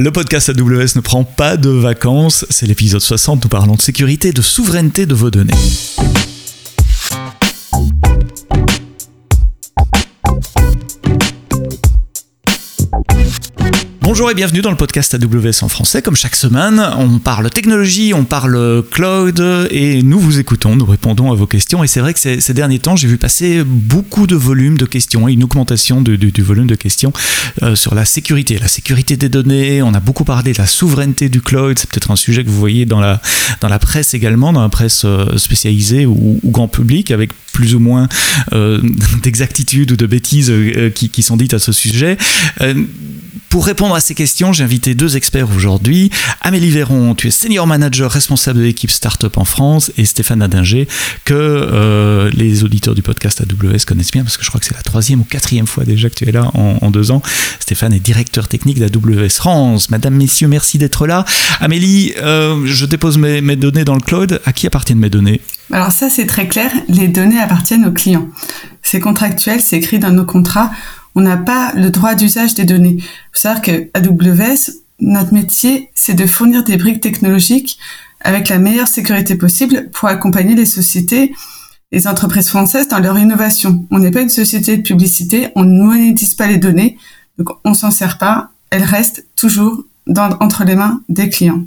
Le 0.00 0.12
podcast 0.12 0.48
AWS 0.48 0.94
ne 0.94 1.00
prend 1.00 1.24
pas 1.24 1.56
de 1.56 1.70
vacances. 1.70 2.46
C'est 2.50 2.66
l'épisode 2.66 3.00
60. 3.00 3.42
Nous 3.42 3.48
parlons 3.48 3.74
de 3.74 3.82
sécurité, 3.82 4.30
de 4.30 4.42
souveraineté 4.42 5.06
de 5.06 5.14
vos 5.14 5.32
données. 5.32 5.54
Bonjour 14.08 14.30
et 14.30 14.34
bienvenue 14.34 14.62
dans 14.62 14.70
le 14.70 14.76
podcast 14.78 15.12
AWS 15.12 15.62
en 15.62 15.68
français. 15.68 16.00
Comme 16.00 16.16
chaque 16.16 16.34
semaine, 16.34 16.82
on 16.96 17.18
parle 17.18 17.50
technologie, 17.50 18.14
on 18.14 18.24
parle 18.24 18.82
cloud 18.90 19.68
et 19.70 20.02
nous 20.02 20.18
vous 20.18 20.38
écoutons, 20.38 20.76
nous 20.76 20.86
répondons 20.86 21.30
à 21.30 21.34
vos 21.34 21.46
questions. 21.46 21.84
Et 21.84 21.88
c'est 21.88 22.00
vrai 22.00 22.14
que 22.14 22.18
ces, 22.18 22.54
derniers 22.54 22.78
temps, 22.78 22.96
j'ai 22.96 23.06
vu 23.06 23.18
passer 23.18 23.62
beaucoup 23.66 24.26
de 24.26 24.34
volumes 24.34 24.78
de 24.78 24.86
questions 24.86 25.28
et 25.28 25.34
une 25.34 25.44
augmentation 25.44 26.00
du, 26.00 26.16
volume 26.42 26.66
de 26.66 26.74
questions 26.74 27.12
euh, 27.62 27.74
sur 27.74 27.94
la 27.94 28.06
sécurité, 28.06 28.58
la 28.58 28.68
sécurité 28.68 29.18
des 29.18 29.28
données. 29.28 29.82
On 29.82 29.92
a 29.92 30.00
beaucoup 30.00 30.24
parlé 30.24 30.54
de 30.54 30.58
la 30.58 30.66
souveraineté 30.66 31.28
du 31.28 31.42
cloud. 31.42 31.78
C'est 31.78 31.90
peut-être 31.90 32.10
un 32.10 32.16
sujet 32.16 32.44
que 32.44 32.48
vous 32.48 32.58
voyez 32.58 32.86
dans 32.86 33.00
la, 33.00 33.20
dans 33.60 33.68
la 33.68 33.78
presse 33.78 34.14
également, 34.14 34.54
dans 34.54 34.62
la 34.62 34.70
presse 34.70 35.02
euh, 35.04 35.36
spécialisée 35.36 36.06
ou, 36.06 36.40
grand 36.44 36.68
public, 36.68 37.10
avec 37.10 37.32
plus 37.52 37.74
ou 37.74 37.78
moins 37.78 38.08
euh, 38.54 38.80
d'exactitude 39.22 39.92
ou 39.92 39.96
de 39.96 40.06
bêtises 40.06 40.50
qui, 40.94 41.10
qui, 41.10 41.22
sont 41.22 41.36
dites 41.36 41.52
à 41.52 41.58
ce 41.58 41.72
sujet. 41.72 42.16
Pour 43.48 43.64
répondre 43.64 43.94
à 43.94 44.00
ces 44.00 44.14
questions, 44.14 44.52
j'ai 44.52 44.62
invité 44.62 44.94
deux 44.94 45.16
experts 45.16 45.48
aujourd'hui. 45.56 46.10
Amélie 46.42 46.70
Véron, 46.70 47.14
tu 47.14 47.28
es 47.28 47.30
senior 47.30 47.66
manager 47.66 48.10
responsable 48.10 48.58
de 48.58 48.64
l'équipe 48.64 48.90
Startup 48.90 49.34
en 49.38 49.46
France, 49.46 49.90
et 49.96 50.04
Stéphane 50.04 50.42
Adinger, 50.42 50.86
que 51.24 51.34
euh, 51.34 52.30
les 52.34 52.62
auditeurs 52.62 52.94
du 52.94 53.00
podcast 53.00 53.40
AWS 53.40 53.86
connaissent 53.86 54.10
bien, 54.10 54.22
parce 54.22 54.36
que 54.36 54.44
je 54.44 54.48
crois 54.50 54.60
que 54.60 54.66
c'est 54.66 54.76
la 54.76 54.82
troisième 54.82 55.20
ou 55.20 55.24
quatrième 55.24 55.66
fois 55.66 55.84
déjà 55.84 56.10
que 56.10 56.14
tu 56.14 56.28
es 56.28 56.32
là 56.32 56.50
en, 56.54 56.90
deux 56.90 57.10
ans. 57.10 57.22
Stéphane 57.58 57.94
est 57.94 58.00
directeur 58.00 58.48
technique 58.48 58.78
d'AWS 58.78 59.30
France. 59.30 59.88
Madame, 59.88 60.14
messieurs, 60.14 60.48
merci 60.48 60.76
d'être 60.76 61.06
là. 61.06 61.24
Amélie, 61.60 62.12
euh, 62.18 62.66
je 62.66 62.84
dépose 62.84 63.16
mes, 63.16 63.40
mes 63.40 63.56
données 63.56 63.84
dans 63.84 63.94
le 63.94 64.00
cloud. 64.00 64.40
À 64.44 64.52
qui 64.52 64.66
appartiennent 64.66 64.98
mes 64.98 65.10
données? 65.10 65.40
Alors 65.72 65.92
ça, 65.92 66.10
c'est 66.10 66.26
très 66.26 66.48
clair. 66.48 66.70
Les 66.88 67.08
données 67.08 67.40
appartiennent 67.40 67.86
aux 67.86 67.92
clients. 67.92 68.28
C'est 68.82 69.00
contractuel, 69.00 69.60
c'est 69.60 69.76
écrit 69.76 69.98
dans 69.98 70.10
nos 70.10 70.24
contrats 70.24 70.70
on 71.18 71.22
n'a 71.22 71.36
pas 71.36 71.72
le 71.74 71.90
droit 71.90 72.14
d'usage 72.14 72.54
des 72.54 72.64
données. 72.64 72.94
Il 72.98 73.02
faut 73.32 73.40
savoir 73.40 73.60
que 73.60 73.90
AWS, 73.92 74.70
notre 75.00 75.34
métier, 75.34 75.90
c'est 75.96 76.14
de 76.14 76.26
fournir 76.26 76.62
des 76.62 76.76
briques 76.76 77.00
technologiques 77.00 77.80
avec 78.20 78.48
la 78.48 78.60
meilleure 78.60 78.86
sécurité 78.86 79.34
possible 79.34 79.90
pour 79.90 80.08
accompagner 80.08 80.54
les 80.54 80.64
sociétés, 80.64 81.34
les 81.90 82.06
entreprises 82.06 82.50
françaises 82.50 82.86
dans 82.86 83.00
leur 83.00 83.18
innovation. 83.18 83.84
On 83.90 83.98
n'est 83.98 84.12
pas 84.12 84.20
une 84.20 84.28
société 84.28 84.76
de 84.76 84.82
publicité, 84.82 85.48
on 85.56 85.64
ne 85.64 85.82
monétise 85.82 86.34
pas 86.34 86.46
les 86.46 86.58
données, 86.58 86.96
donc 87.36 87.48
on 87.64 87.74
s'en 87.74 87.90
sert 87.90 88.18
pas, 88.18 88.50
elles 88.70 88.84
restent 88.84 89.26
toujours 89.34 89.82
entre 90.14 90.62
les 90.62 90.76
mains 90.76 91.02
des 91.08 91.28
clients. 91.28 91.64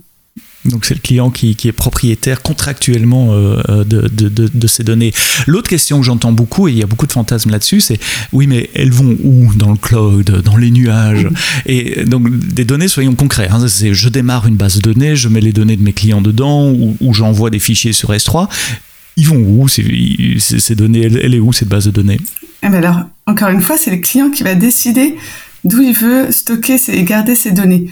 Donc 0.66 0.86
c'est 0.86 0.94
le 0.94 1.00
client 1.00 1.32
qui, 1.32 1.58
est 1.64 1.72
propriétaire 1.72 2.42
contractuellement 2.42 3.34
euh, 3.34 3.62
euh, 3.70 3.84
de, 3.84 4.68
ces 4.68 4.84
données. 4.84 5.12
L'autre 5.48 5.70
question 5.70 6.00
que 6.00 6.06
j'entends 6.06 6.32
beaucoup, 6.32 6.68
et 6.68 6.72
il 6.72 6.78
y 6.78 6.84
a 6.84 6.86
beaucoup 6.86 7.08
de 7.08 7.12
fantasmes 7.12 7.50
là-dessus, 7.50 7.82
c'est 7.82 8.00
oui 8.32 8.46
mais 8.46 8.70
elles 8.76 8.92
vont 8.92 9.18
où 9.24 9.52
Dans 9.56 9.72
le 9.72 9.78
cloud, 9.78 10.42
dans 10.44 10.58
les 10.58 10.72
nuages 10.72 11.28
Et 11.66 12.06
donc 12.06 12.30
des 12.38 12.66
données, 12.66 12.88
soyons 12.88 13.16
concrets. 13.16 13.48
Hein, 13.50 13.68
c'est 13.68 13.94
je 13.94 14.10
démarre 14.10 14.48
une 14.48 14.56
base 14.56 14.78
de 14.78 14.82
données, 14.82 15.16
je 15.16 15.30
mets 15.30 15.42
les 15.42 15.54
données 15.54 15.78
de 15.78 15.84
mes 15.84 15.94
clients 15.94 16.22
dedans, 16.22 16.72
ou, 16.72 17.14
j'envoie 17.14 17.50
des 17.50 17.60
fichiers 17.60 17.94
sur 17.94 18.12
S3. 18.12 18.48
Ils 19.18 19.28
vont 19.28 19.38
où 19.38 19.68
ces, 19.68 19.84
ces 20.40 20.76
données? 20.76 21.02
Elle, 21.02 21.34
est 21.34 21.40
où 21.40 21.52
cette 21.52 21.68
base 21.68 21.86
de 21.86 21.92
données? 21.92 22.20
Eh 22.64 22.70
ben 22.70 22.76
Alors, 22.76 23.02
encore 23.26 23.50
une 23.50 23.62
fois, 23.62 23.78
c'est 23.78 23.92
le 23.92 23.98
client 23.98 24.30
qui 24.30 24.44
va 24.44 24.56
décider 24.56 25.16
d'où 25.64 25.82
il 25.82 25.94
veut 25.94 26.32
stocker 26.32 26.78
et 26.88 27.04
garder 27.04 27.36
ces 27.36 27.52
données. 27.52 27.88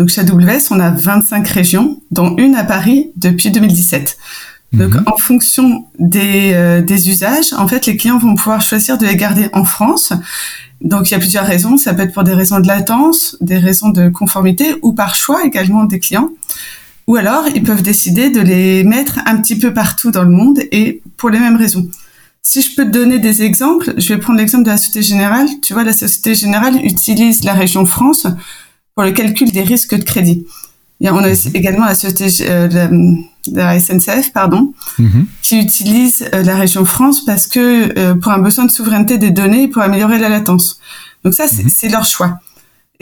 Donc 0.00 0.08
chez 0.08 0.22
AWS, 0.22 0.68
on 0.70 0.80
a 0.80 0.88
25 0.88 1.46
régions, 1.46 2.00
dont 2.10 2.34
une 2.38 2.54
à 2.54 2.64
Paris 2.64 3.10
depuis 3.16 3.50
2017. 3.50 4.16
Donc 4.72 4.94
mhm. 4.94 5.02
en 5.04 5.18
fonction 5.18 5.84
des, 5.98 6.52
euh, 6.54 6.80
des 6.80 7.10
usages, 7.10 7.52
en 7.52 7.68
fait, 7.68 7.84
les 7.84 7.98
clients 7.98 8.16
vont 8.16 8.34
pouvoir 8.34 8.62
choisir 8.62 8.96
de 8.96 9.04
les 9.04 9.14
garder 9.14 9.50
en 9.52 9.66
France. 9.66 10.14
Donc 10.80 11.10
il 11.10 11.12
y 11.12 11.16
a 11.16 11.18
plusieurs 11.18 11.44
raisons. 11.44 11.76
Ça 11.76 11.92
peut 11.92 12.00
être 12.00 12.14
pour 12.14 12.24
des 12.24 12.32
raisons 12.32 12.60
de 12.60 12.66
latence, 12.66 13.36
des 13.42 13.58
raisons 13.58 13.90
de 13.90 14.08
conformité 14.08 14.74
ou 14.80 14.94
par 14.94 15.14
choix 15.14 15.44
également 15.44 15.84
des 15.84 15.98
clients. 15.98 16.30
Ou 17.06 17.16
alors 17.16 17.44
ils 17.54 17.62
peuvent 17.62 17.82
décider 17.82 18.30
de 18.30 18.40
les 18.40 18.84
mettre 18.84 19.18
un 19.26 19.36
petit 19.36 19.58
peu 19.58 19.74
partout 19.74 20.10
dans 20.10 20.24
le 20.24 20.30
monde 20.30 20.60
et 20.72 21.02
pour 21.18 21.28
les 21.28 21.38
mêmes 21.38 21.56
raisons. 21.56 21.86
Si 22.42 22.62
je 22.62 22.74
peux 22.74 22.86
te 22.86 22.90
donner 22.90 23.18
des 23.18 23.42
exemples, 23.42 23.92
je 23.98 24.14
vais 24.14 24.18
prendre 24.18 24.38
l'exemple 24.38 24.64
de 24.64 24.70
la 24.70 24.78
Société 24.78 25.02
Générale. 25.02 25.46
Tu 25.60 25.74
vois, 25.74 25.84
la 25.84 25.92
Société 25.92 26.34
Générale 26.34 26.76
utilise 26.82 27.44
la 27.44 27.52
région 27.52 27.84
France 27.84 28.26
pour 28.94 29.04
le 29.04 29.12
calcul 29.12 29.50
des 29.50 29.62
risques 29.62 29.94
de 29.94 30.02
crédit. 30.02 30.46
on 31.00 31.18
a 31.18 31.28
mhm. 31.28 31.36
également 31.54 31.86
la 31.86 31.94
société 31.94 32.28
euh, 32.42 32.68
de 32.68 33.56
la 33.56 33.78
SNCF, 33.78 34.32
pardon, 34.32 34.74
mhm. 34.98 35.26
qui 35.42 35.58
utilise 35.58 36.28
euh, 36.34 36.42
la 36.42 36.56
région 36.56 36.84
France 36.84 37.24
parce 37.24 37.46
que 37.46 37.98
euh, 37.98 38.14
pour 38.14 38.32
un 38.32 38.38
besoin 38.38 38.64
de 38.64 38.70
souveraineté 38.70 39.18
des 39.18 39.30
données 39.30 39.68
pour 39.68 39.82
améliorer 39.82 40.18
la 40.18 40.28
latence. 40.28 40.80
Donc 41.24 41.34
ça, 41.34 41.46
c'est 41.48 41.86
mhm. 41.86 41.92
leur 41.92 42.04
choix. 42.04 42.38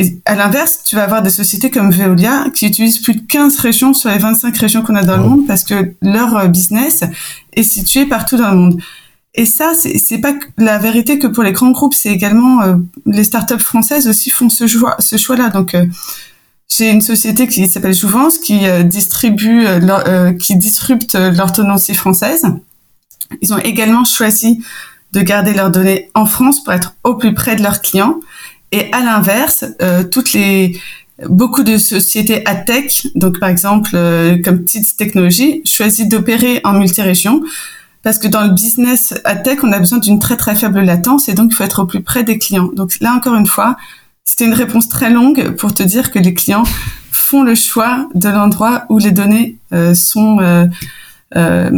Et 0.00 0.20
à 0.26 0.36
l'inverse, 0.36 0.84
tu 0.84 0.94
vas 0.94 1.02
avoir 1.02 1.22
des 1.22 1.30
sociétés 1.30 1.70
comme 1.70 1.90
Veolia 1.90 2.46
qui 2.54 2.66
utilisent 2.66 3.00
plus 3.00 3.16
de 3.16 3.26
15 3.26 3.58
régions 3.58 3.94
sur 3.94 4.10
les 4.10 4.18
25 4.18 4.56
régions 4.56 4.82
qu'on 4.82 4.94
a 4.94 5.02
dans 5.02 5.16
le 5.16 5.24
monde 5.24 5.46
parce 5.48 5.64
que 5.64 5.92
leur 6.00 6.48
business 6.48 7.02
est 7.52 7.64
situé 7.64 8.06
partout 8.06 8.36
dans 8.36 8.50
le 8.50 8.56
monde. 8.56 8.80
Et 9.34 9.46
ça, 9.46 9.72
c'est 9.74 10.18
pas 10.18 10.34
la 10.56 10.78
vérité 10.78 11.18
que 11.18 11.26
pour 11.26 11.42
les 11.42 11.52
grands 11.52 11.70
groupes, 11.70 11.94
c'est 11.94 12.10
également 12.10 12.62
euh, 12.62 12.76
les 13.06 13.24
startups 13.24 13.58
françaises 13.58 14.08
aussi 14.08 14.30
font 14.30 14.48
ce 14.48 14.66
choix, 14.66 14.96
ce 14.98 15.16
choix-là. 15.16 15.50
Donc, 15.50 15.74
euh, 15.74 15.86
j'ai 16.68 16.90
une 16.90 17.00
société 17.00 17.46
qui 17.46 17.68
s'appelle 17.68 17.94
Jouvence 17.94 18.38
qui 18.38 18.66
euh, 18.66 18.82
distribue, 18.82 19.66
qui 20.38 20.56
disrupte 20.56 21.14
l'orthodontie 21.14 21.94
française. 21.94 22.46
Ils 23.42 23.52
ont 23.52 23.58
également 23.58 24.04
choisi 24.04 24.62
de 25.12 25.20
garder 25.20 25.54
leurs 25.54 25.70
données 25.70 26.10
en 26.14 26.26
France 26.26 26.62
pour 26.62 26.72
être 26.72 26.94
au 27.04 27.14
plus 27.14 27.34
près 27.34 27.56
de 27.56 27.62
leurs 27.62 27.80
clients. 27.80 28.20
Et 28.72 28.90
à 28.92 29.00
l'inverse, 29.00 29.64
toutes 30.10 30.32
les 30.34 30.78
beaucoup 31.28 31.62
de 31.62 31.78
sociétés 31.78 32.46
à 32.46 32.54
tech, 32.54 33.06
donc 33.14 33.38
par 33.38 33.48
exemple 33.48 33.90
comme 34.44 34.64
Tids 34.64 34.96
Technologies, 34.96 35.62
choisissent 35.64 36.08
d'opérer 36.08 36.60
en 36.64 36.74
multirégion 36.74 37.42
parce 38.02 38.18
que 38.18 38.28
dans 38.28 38.44
le 38.44 38.50
business 38.50 39.14
à 39.24 39.36
tech, 39.36 39.58
on 39.62 39.72
a 39.72 39.78
besoin 39.78 39.98
d'une 39.98 40.18
très 40.18 40.36
très 40.36 40.54
faible 40.54 40.80
latence 40.80 41.28
et 41.28 41.34
donc 41.34 41.50
il 41.52 41.54
faut 41.54 41.64
être 41.64 41.82
au 41.82 41.86
plus 41.86 42.02
près 42.02 42.24
des 42.24 42.38
clients. 42.38 42.70
Donc 42.74 42.98
là 43.00 43.12
encore 43.12 43.34
une 43.34 43.46
fois, 43.46 43.76
c'était 44.24 44.44
une 44.44 44.54
réponse 44.54 44.88
très 44.88 45.10
longue 45.10 45.50
pour 45.56 45.74
te 45.74 45.82
dire 45.82 46.10
que 46.10 46.18
les 46.18 46.34
clients 46.34 46.64
font 47.10 47.42
le 47.42 47.54
choix 47.54 48.08
de 48.14 48.28
l'endroit 48.28 48.84
où 48.88 48.98
les 48.98 49.10
données 49.10 49.58
euh, 49.72 49.94
sont 49.94 50.38
euh, 50.40 50.66
euh, 51.36 51.70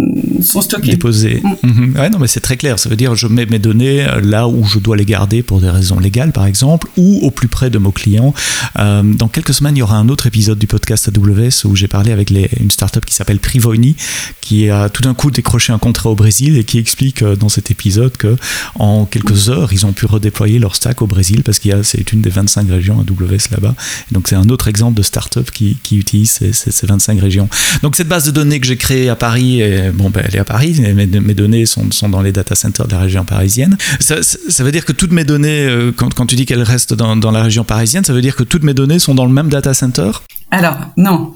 sont 0.43 0.63
stockées. 0.63 0.91
Déposées. 0.93 1.43
Mm. 1.43 1.69
Mhm. 1.69 1.97
Ouais, 1.97 2.11
non, 2.11 2.19
mais 2.19 2.27
c'est 2.27 2.41
très 2.41 2.57
clair. 2.57 2.79
Ça 2.79 2.89
veut 2.89 2.97
dire 2.97 3.15
je 3.15 3.27
mets 3.27 3.47
mes 3.47 3.59
données 3.59 4.07
euh, 4.07 4.21
là 4.21 4.49
où 4.49 4.65
je 4.65 4.79
dois 4.79 4.97
les 4.97 5.05
garder 5.05 5.43
pour 5.43 5.61
des 5.61 5.71
raisons 5.71 5.99
légales, 5.99 6.33
par 6.33 6.47
exemple, 6.47 6.89
ou 6.97 7.21
au 7.23 7.31
plus 7.31 7.49
près 7.49 7.71
de 7.71 7.79
mon 7.79 7.91
client. 7.91 8.35
Euh, 8.79 9.03
dans 9.03 9.29
quelques 9.29 9.55
semaines, 9.55 9.77
il 9.77 9.81
y 9.81 9.83
aura 9.83 9.97
un 9.97 10.09
autre 10.09 10.27
épisode 10.27 10.59
du 10.59 10.67
podcast 10.67 11.09
AWS 11.09 11.67
où 11.67 11.77
j'ai 11.77 11.89
parlé 11.89 12.13
avec 12.13 12.31
les, 12.31 12.49
une 12.59 12.71
startup 12.71 13.05
qui 13.05 13.15
s'appelle 13.15 13.39
Privoini, 13.39 13.97
qui 14.41 14.71
a 14.71 14.89
tout 14.89 15.03
d'un 15.03 15.15
coup 15.15 15.31
décroché 15.31 15.73
un 15.73 15.79
contrat 15.79 16.11
au 16.11 16.15
Brésil 16.15 16.57
et 16.57 16.65
qui 16.65 16.79
explique 16.79 17.25
dans 17.25 17.49
cet 17.49 17.71
épisode 17.71 18.17
que 18.17 18.37
en 18.77 19.05
quelques 19.05 19.49
heures, 19.49 19.73
ils 19.73 19.87
ont 19.87 19.93
pu 19.93 20.07
redéployer 20.07 20.59
leur 20.59 20.77
stack 20.77 21.03
au 21.03 21.07
Brésil 21.07 21.43
parce 21.43 21.59
qu'il 21.59 21.71
y 21.71 21.75
a 21.75 21.83
c'est 21.83 22.13
une 22.13 22.21
des 22.21 22.31
25 22.31 22.69
régions 22.69 23.01
AWS 23.01 23.51
là-bas. 23.53 23.75
Donc 24.13 24.29
c'est 24.29 24.37
un 24.37 24.49
autre 24.49 24.69
exemple 24.69 24.97
de 24.97 25.03
startup 25.03 25.51
qui, 25.51 25.79
qui 25.83 25.97
utilise 25.97 26.31
ces, 26.31 26.53
ces, 26.53 26.71
ces 26.71 26.87
25 26.87 27.21
régions. 27.21 27.49
Donc 27.83 27.97
cette 27.97 28.09
base 28.09 28.25
de 28.25 28.31
données 28.31 28.61
que 28.61 28.67
j'ai 28.67 28.77
créée 28.77 29.09
à 29.09 29.17
Paris 29.17 29.63
bon, 29.95 30.11
ben, 30.11 30.25
elle 30.31 30.37
est 30.37 30.41
à 30.41 30.45
Paris, 30.45 30.81
mes, 30.81 31.07
mes 31.07 31.35
données 31.35 31.67
sont, 31.67 31.91
sont, 31.91 32.09
dans 32.09 32.23
les 32.23 32.33
data 32.33 32.55
centers 32.55 32.87
de 32.87 32.93
la 32.93 33.01
région 33.01 33.25
parisienne. 33.25 33.77
Ça, 33.99 34.23
ça 34.23 34.65
veut 34.65 34.73
dire 34.73 34.85
que 34.85 34.93
toutes 34.93 35.13
mes 35.13 35.25
données, 35.25 35.67
euh, 35.67 35.93
quand, 35.95 36.15
quand 36.15 36.27
tu 36.27 36.37
dis 36.37 36.47
qu'elles 36.47 36.63
restent 36.63 36.95
dans, 36.95 37.17
dans, 37.17 37.31
la 37.31 37.43
région 37.43 37.65
parisienne, 37.65 38.05
ça 38.05 38.13
veut 38.13 38.23
dire 38.23 38.37
que 38.37 38.45
toutes 38.45 38.63
mes 38.63 38.75
données 38.75 38.99
sont 38.99 39.15
dans 39.15 39.27
le 39.27 39.33
même 39.33 39.49
data 39.49 39.75
center? 39.75 40.11
Alors, 40.51 40.77
non. 40.97 41.35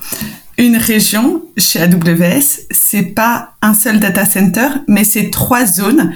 Une 0.57 0.77
région 0.77 1.43
chez 1.57 1.81
AWS, 1.83 2.67
c'est 2.71 3.15
pas 3.15 3.55
un 3.61 3.75
seul 3.75 3.99
data 3.99 4.25
center, 4.25 4.69
mais 4.87 5.05
c'est 5.05 5.31
trois 5.31 5.67
zones 5.67 6.13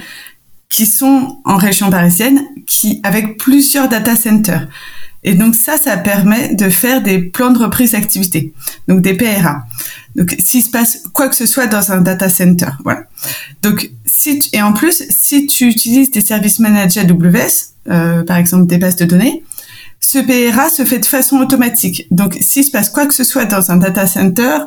qui 0.69 0.85
sont 0.85 1.39
en 1.45 1.57
région 1.57 1.89
parisienne, 1.89 2.41
qui 2.65 3.01
avec 3.03 3.37
plusieurs 3.37 3.89
data 3.89 4.15
centers. 4.15 4.67
Et 5.23 5.33
donc 5.33 5.55
ça, 5.55 5.77
ça 5.77 5.97
permet 5.97 6.55
de 6.55 6.69
faire 6.69 7.01
des 7.01 7.19
plans 7.19 7.51
de 7.51 7.59
reprise 7.59 7.91
d'activité, 7.91 8.53
donc 8.87 9.01
des 9.01 9.15
PRA. 9.15 9.65
Donc 10.15 10.35
s'il 10.39 10.63
se 10.63 10.69
passe 10.69 11.03
quoi 11.13 11.27
que 11.27 11.35
ce 11.35 11.45
soit 11.45 11.67
dans 11.67 11.91
un 11.91 12.01
data 12.01 12.29
center, 12.29 12.69
voilà. 12.83 13.03
Donc 13.61 13.89
si 14.05 14.39
et 14.53 14.61
en 14.61 14.73
plus, 14.73 15.03
si 15.09 15.45
tu 15.45 15.67
utilises 15.67 16.11
des 16.11 16.21
services 16.21 16.59
managés 16.59 17.01
AWS, 17.01 17.73
euh, 17.89 18.23
par 18.23 18.37
exemple 18.37 18.65
des 18.67 18.77
bases 18.77 18.95
de 18.95 19.05
données, 19.05 19.43
ce 19.99 20.19
PRA 20.19 20.69
se 20.69 20.85
fait 20.85 20.99
de 20.99 21.05
façon 21.05 21.37
automatique. 21.37 22.07
Donc 22.11 22.37
s'il 22.39 22.63
se 22.63 22.71
passe 22.71 22.89
quoi 22.89 23.05
que 23.05 23.13
ce 23.13 23.23
soit 23.23 23.45
dans 23.45 23.71
un 23.71 23.77
data 23.77 24.07
center, 24.07 24.59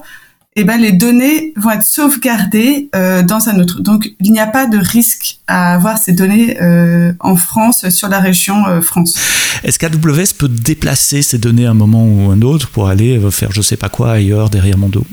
eh 0.55 0.65
ben 0.65 0.77
les 0.79 0.93
données 0.93 1.55
vont 1.57 1.71
être 1.71 1.83
sauvegardées 1.83 2.91
euh, 2.95 3.23
dans 3.23 3.49
un 3.49 3.59
autre. 3.59 3.81
Donc 3.81 4.13
il 4.21 4.33
n'y 4.33 4.41
a 4.41 4.47
pas 4.47 4.67
de 4.67 4.77
risque 4.77 5.39
à 5.47 5.73
avoir 5.73 5.97
ces 5.97 6.13
données 6.13 6.61
euh, 6.61 7.13
en 7.21 7.37
France 7.37 7.89
sur 7.89 8.09
la 8.09 8.21
région 8.21 8.67
euh, 8.67 8.83
France. 8.83 9.19
Est-ce 9.65 9.79
qu'AWS 9.79 10.35
peut 10.37 10.49
déplacer 10.49 11.23
ces 11.23 11.39
données 11.39 11.67
à 11.67 11.71
un 11.71 11.75
moment 11.75 12.05
ou 12.05 12.31
un 12.31 12.43
autre 12.43 12.69
pour 12.69 12.89
aller 12.89 13.19
faire 13.31 13.51
je 13.53 13.63
sais 13.63 13.79
pas 13.79 13.89
quoi 13.89 14.13
ailleurs 14.13 14.51
derrière 14.51 14.77
mon 14.77 14.89
dos? 14.89 15.07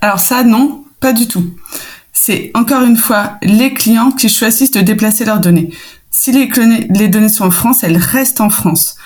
Alors 0.00 0.18
ça 0.18 0.42
non, 0.42 0.84
pas 0.98 1.12
du 1.12 1.28
tout. 1.28 1.54
C'est 2.12 2.50
encore 2.54 2.82
une 2.82 2.96
fois 2.96 3.38
les 3.42 3.72
clients 3.72 4.10
qui 4.10 4.28
choisissent 4.28 4.72
de 4.72 4.80
déplacer 4.80 5.24
leurs 5.24 5.40
données. 5.40 5.70
Si 6.10 6.32
les, 6.32 6.50
les 6.90 7.08
données 7.08 7.28
sont 7.28 7.44
en 7.44 7.50
France, 7.50 7.84
elles 7.84 7.98
restent 7.98 8.40
en 8.40 8.50
France. 8.50 8.96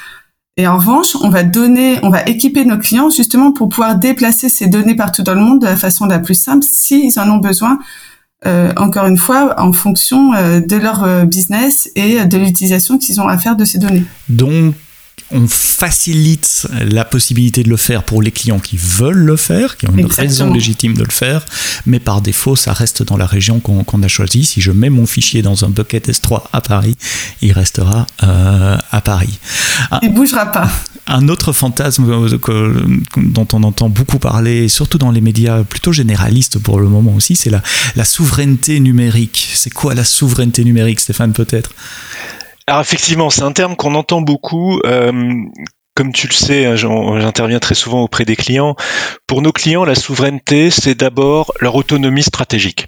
Et 0.60 0.66
en 0.66 0.76
revanche, 0.76 1.16
on 1.22 1.30
va 1.30 2.22
équiper 2.26 2.66
nos 2.66 2.76
clients 2.76 3.08
justement 3.08 3.50
pour 3.50 3.70
pouvoir 3.70 3.96
déplacer 3.96 4.50
ces 4.50 4.66
données 4.66 4.94
partout 4.94 5.22
dans 5.22 5.32
le 5.32 5.40
monde 5.40 5.62
de 5.62 5.64
la 5.64 5.74
façon 5.74 6.04
la 6.04 6.18
plus 6.18 6.34
simple 6.34 6.66
s'ils 6.70 7.18
en 7.18 7.30
ont 7.30 7.38
besoin. 7.38 7.78
Euh, 8.44 8.70
encore 8.76 9.06
une 9.06 9.16
fois, 9.16 9.54
en 9.58 9.72
fonction 9.72 10.34
euh, 10.34 10.60
de 10.60 10.76
leur 10.76 11.02
euh, 11.02 11.24
business 11.24 11.90
et 11.96 12.26
de 12.26 12.36
l'utilisation 12.36 12.98
qu'ils 12.98 13.22
ont 13.22 13.28
à 13.28 13.38
faire 13.38 13.56
de 13.56 13.64
ces 13.64 13.78
données. 13.78 14.04
On 15.32 15.46
facilite 15.46 16.66
la 16.80 17.04
possibilité 17.04 17.62
de 17.62 17.68
le 17.68 17.76
faire 17.76 18.02
pour 18.02 18.22
les 18.22 18.30
clients 18.30 18.58
qui 18.58 18.76
veulent 18.76 19.24
le 19.24 19.36
faire, 19.36 19.76
qui 19.76 19.88
ont 19.88 19.96
une 19.96 20.06
raison 20.06 20.52
légitime 20.52 20.94
de 20.94 21.04
le 21.04 21.10
faire, 21.10 21.44
mais 21.86 22.00
par 22.00 22.20
défaut, 22.20 22.56
ça 22.56 22.72
reste 22.72 23.02
dans 23.02 23.16
la 23.16 23.26
région 23.26 23.60
qu'on 23.60 24.02
a 24.02 24.08
choisie. 24.08 24.44
Si 24.44 24.60
je 24.60 24.72
mets 24.72 24.90
mon 24.90 25.06
fichier 25.06 25.42
dans 25.42 25.64
un 25.64 25.68
bucket 25.68 26.08
S3 26.08 26.42
à 26.52 26.60
Paris, 26.60 26.96
il 27.42 27.52
restera 27.52 28.06
euh, 28.22 28.76
à 28.90 29.00
Paris. 29.00 29.38
Il 30.02 30.10
ne 30.10 30.14
bougera 30.14 30.46
pas. 30.46 30.70
Un 31.06 31.28
autre 31.28 31.52
fantasme 31.52 32.06
dont 33.16 33.48
on 33.52 33.62
entend 33.62 33.88
beaucoup 33.88 34.18
parler, 34.18 34.68
surtout 34.68 34.98
dans 34.98 35.10
les 35.10 35.20
médias 35.20 35.64
plutôt 35.64 35.92
généralistes 35.92 36.58
pour 36.58 36.78
le 36.78 36.88
moment 36.88 37.14
aussi, 37.14 37.36
c'est 37.36 37.50
la, 37.50 37.62
la 37.96 38.04
souveraineté 38.04 38.78
numérique. 38.80 39.50
C'est 39.54 39.70
quoi 39.70 39.94
la 39.94 40.04
souveraineté 40.04 40.64
numérique, 40.64 41.00
Stéphane, 41.00 41.32
peut-être? 41.32 41.72
Alors 42.70 42.82
effectivement, 42.82 43.30
c'est 43.30 43.42
un 43.42 43.50
terme 43.50 43.74
qu'on 43.74 43.96
entend 43.96 44.20
beaucoup. 44.20 44.78
Euh, 44.86 45.10
comme 45.96 46.12
tu 46.12 46.28
le 46.28 46.32
sais, 46.32 46.66
hein, 46.66 46.76
j'interviens 46.76 47.58
très 47.58 47.74
souvent 47.74 48.02
auprès 48.02 48.24
des 48.24 48.36
clients. 48.36 48.76
Pour 49.26 49.42
nos 49.42 49.50
clients, 49.50 49.84
la 49.84 49.96
souveraineté, 49.96 50.70
c'est 50.70 50.94
d'abord 50.94 51.52
leur 51.58 51.74
autonomie 51.74 52.22
stratégique. 52.22 52.86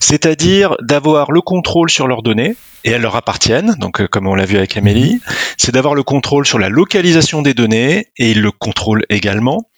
C'est-à-dire 0.00 0.76
d'avoir 0.80 1.30
le 1.30 1.42
contrôle 1.42 1.90
sur 1.90 2.08
leurs 2.08 2.22
données, 2.22 2.56
et 2.84 2.90
elles 2.90 3.02
leur 3.02 3.14
appartiennent, 3.14 3.74
donc 3.78 4.00
euh, 4.00 4.08
comme 4.08 4.26
on 4.26 4.34
l'a 4.34 4.46
vu 4.46 4.56
avec 4.56 4.78
Amélie, 4.78 5.20
c'est 5.58 5.72
d'avoir 5.72 5.94
le 5.94 6.02
contrôle 6.02 6.46
sur 6.46 6.58
la 6.58 6.70
localisation 6.70 7.42
des 7.42 7.52
données, 7.52 8.06
et 8.16 8.30
ils 8.30 8.40
le 8.40 8.50
contrôlent 8.50 9.04
également, 9.10 9.68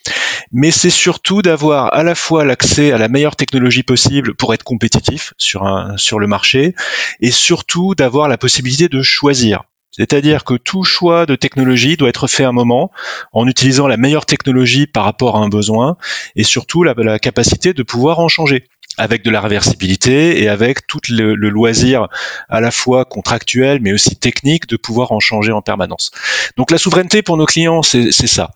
mais 0.55 0.71
c'est 0.71 0.89
surtout 0.89 1.43
d'avoir 1.43 1.93
à 1.93 2.03
la 2.03 2.15
fois 2.15 2.45
l'accès 2.45 2.93
à 2.93 2.99
la 2.99 3.09
meilleure 3.09 3.37
technologie 3.37 3.83
possible 3.83 4.35
pour 4.35 4.55
être 4.55 4.63
compétitif 4.63 5.35
sur, 5.37 5.67
sur 5.97 6.19
le 6.19 6.27
marché, 6.27 6.75
et 7.21 7.33
surtout 7.33 7.95
d'avoir 7.95 8.29
la 8.29 8.39
possibilité 8.39 8.89
de 8.89 9.03
choisir. 9.03 9.65
C'est-à-dire 9.91 10.45
que 10.45 10.55
tout 10.55 10.83
choix 10.83 11.27
de 11.27 11.37
technologie 11.37 11.97
doit 11.97 12.09
être 12.09 12.27
fait 12.27 12.45
à 12.45 12.49
un 12.49 12.53
moment 12.53 12.91
en 13.33 13.47
utilisant 13.47 13.87
la 13.87 13.97
meilleure 13.97 14.27
technologie 14.27 14.87
par 14.87 15.05
rapport 15.05 15.37
à 15.37 15.41
un 15.41 15.49
besoin 15.49 15.97
et 16.35 16.43
surtout 16.43 16.83
la, 16.83 16.95
la 16.97 17.19
capacité 17.19 17.75
de 17.75 17.83
pouvoir 17.83 18.19
en 18.19 18.29
changer 18.29 18.67
avec 18.97 19.25
de 19.25 19.31
la 19.31 19.41
réversibilité 19.41 20.43
et 20.43 20.49
avec 20.49 20.87
tout 20.87 21.01
le, 21.09 21.35
loisir 21.35 22.09
à 22.49 22.61
la 22.61 22.71
fois 22.71 23.05
contractuel 23.05 23.81
mais 23.83 23.93
aussi 23.93 24.17
technique 24.17 24.69
de 24.69 24.77
pouvoir 24.77 25.13
en 25.13 25.21
changer 25.21 25.53
en 25.53 25.63
permanence. 25.63 26.11
Donc 26.57 26.71
la 26.71 26.79
souveraineté 26.79 27.23
pour 27.23 27.37
nos 27.37 27.47
clients, 27.47 27.83
c'est 27.83 28.11
ça. 28.11 28.51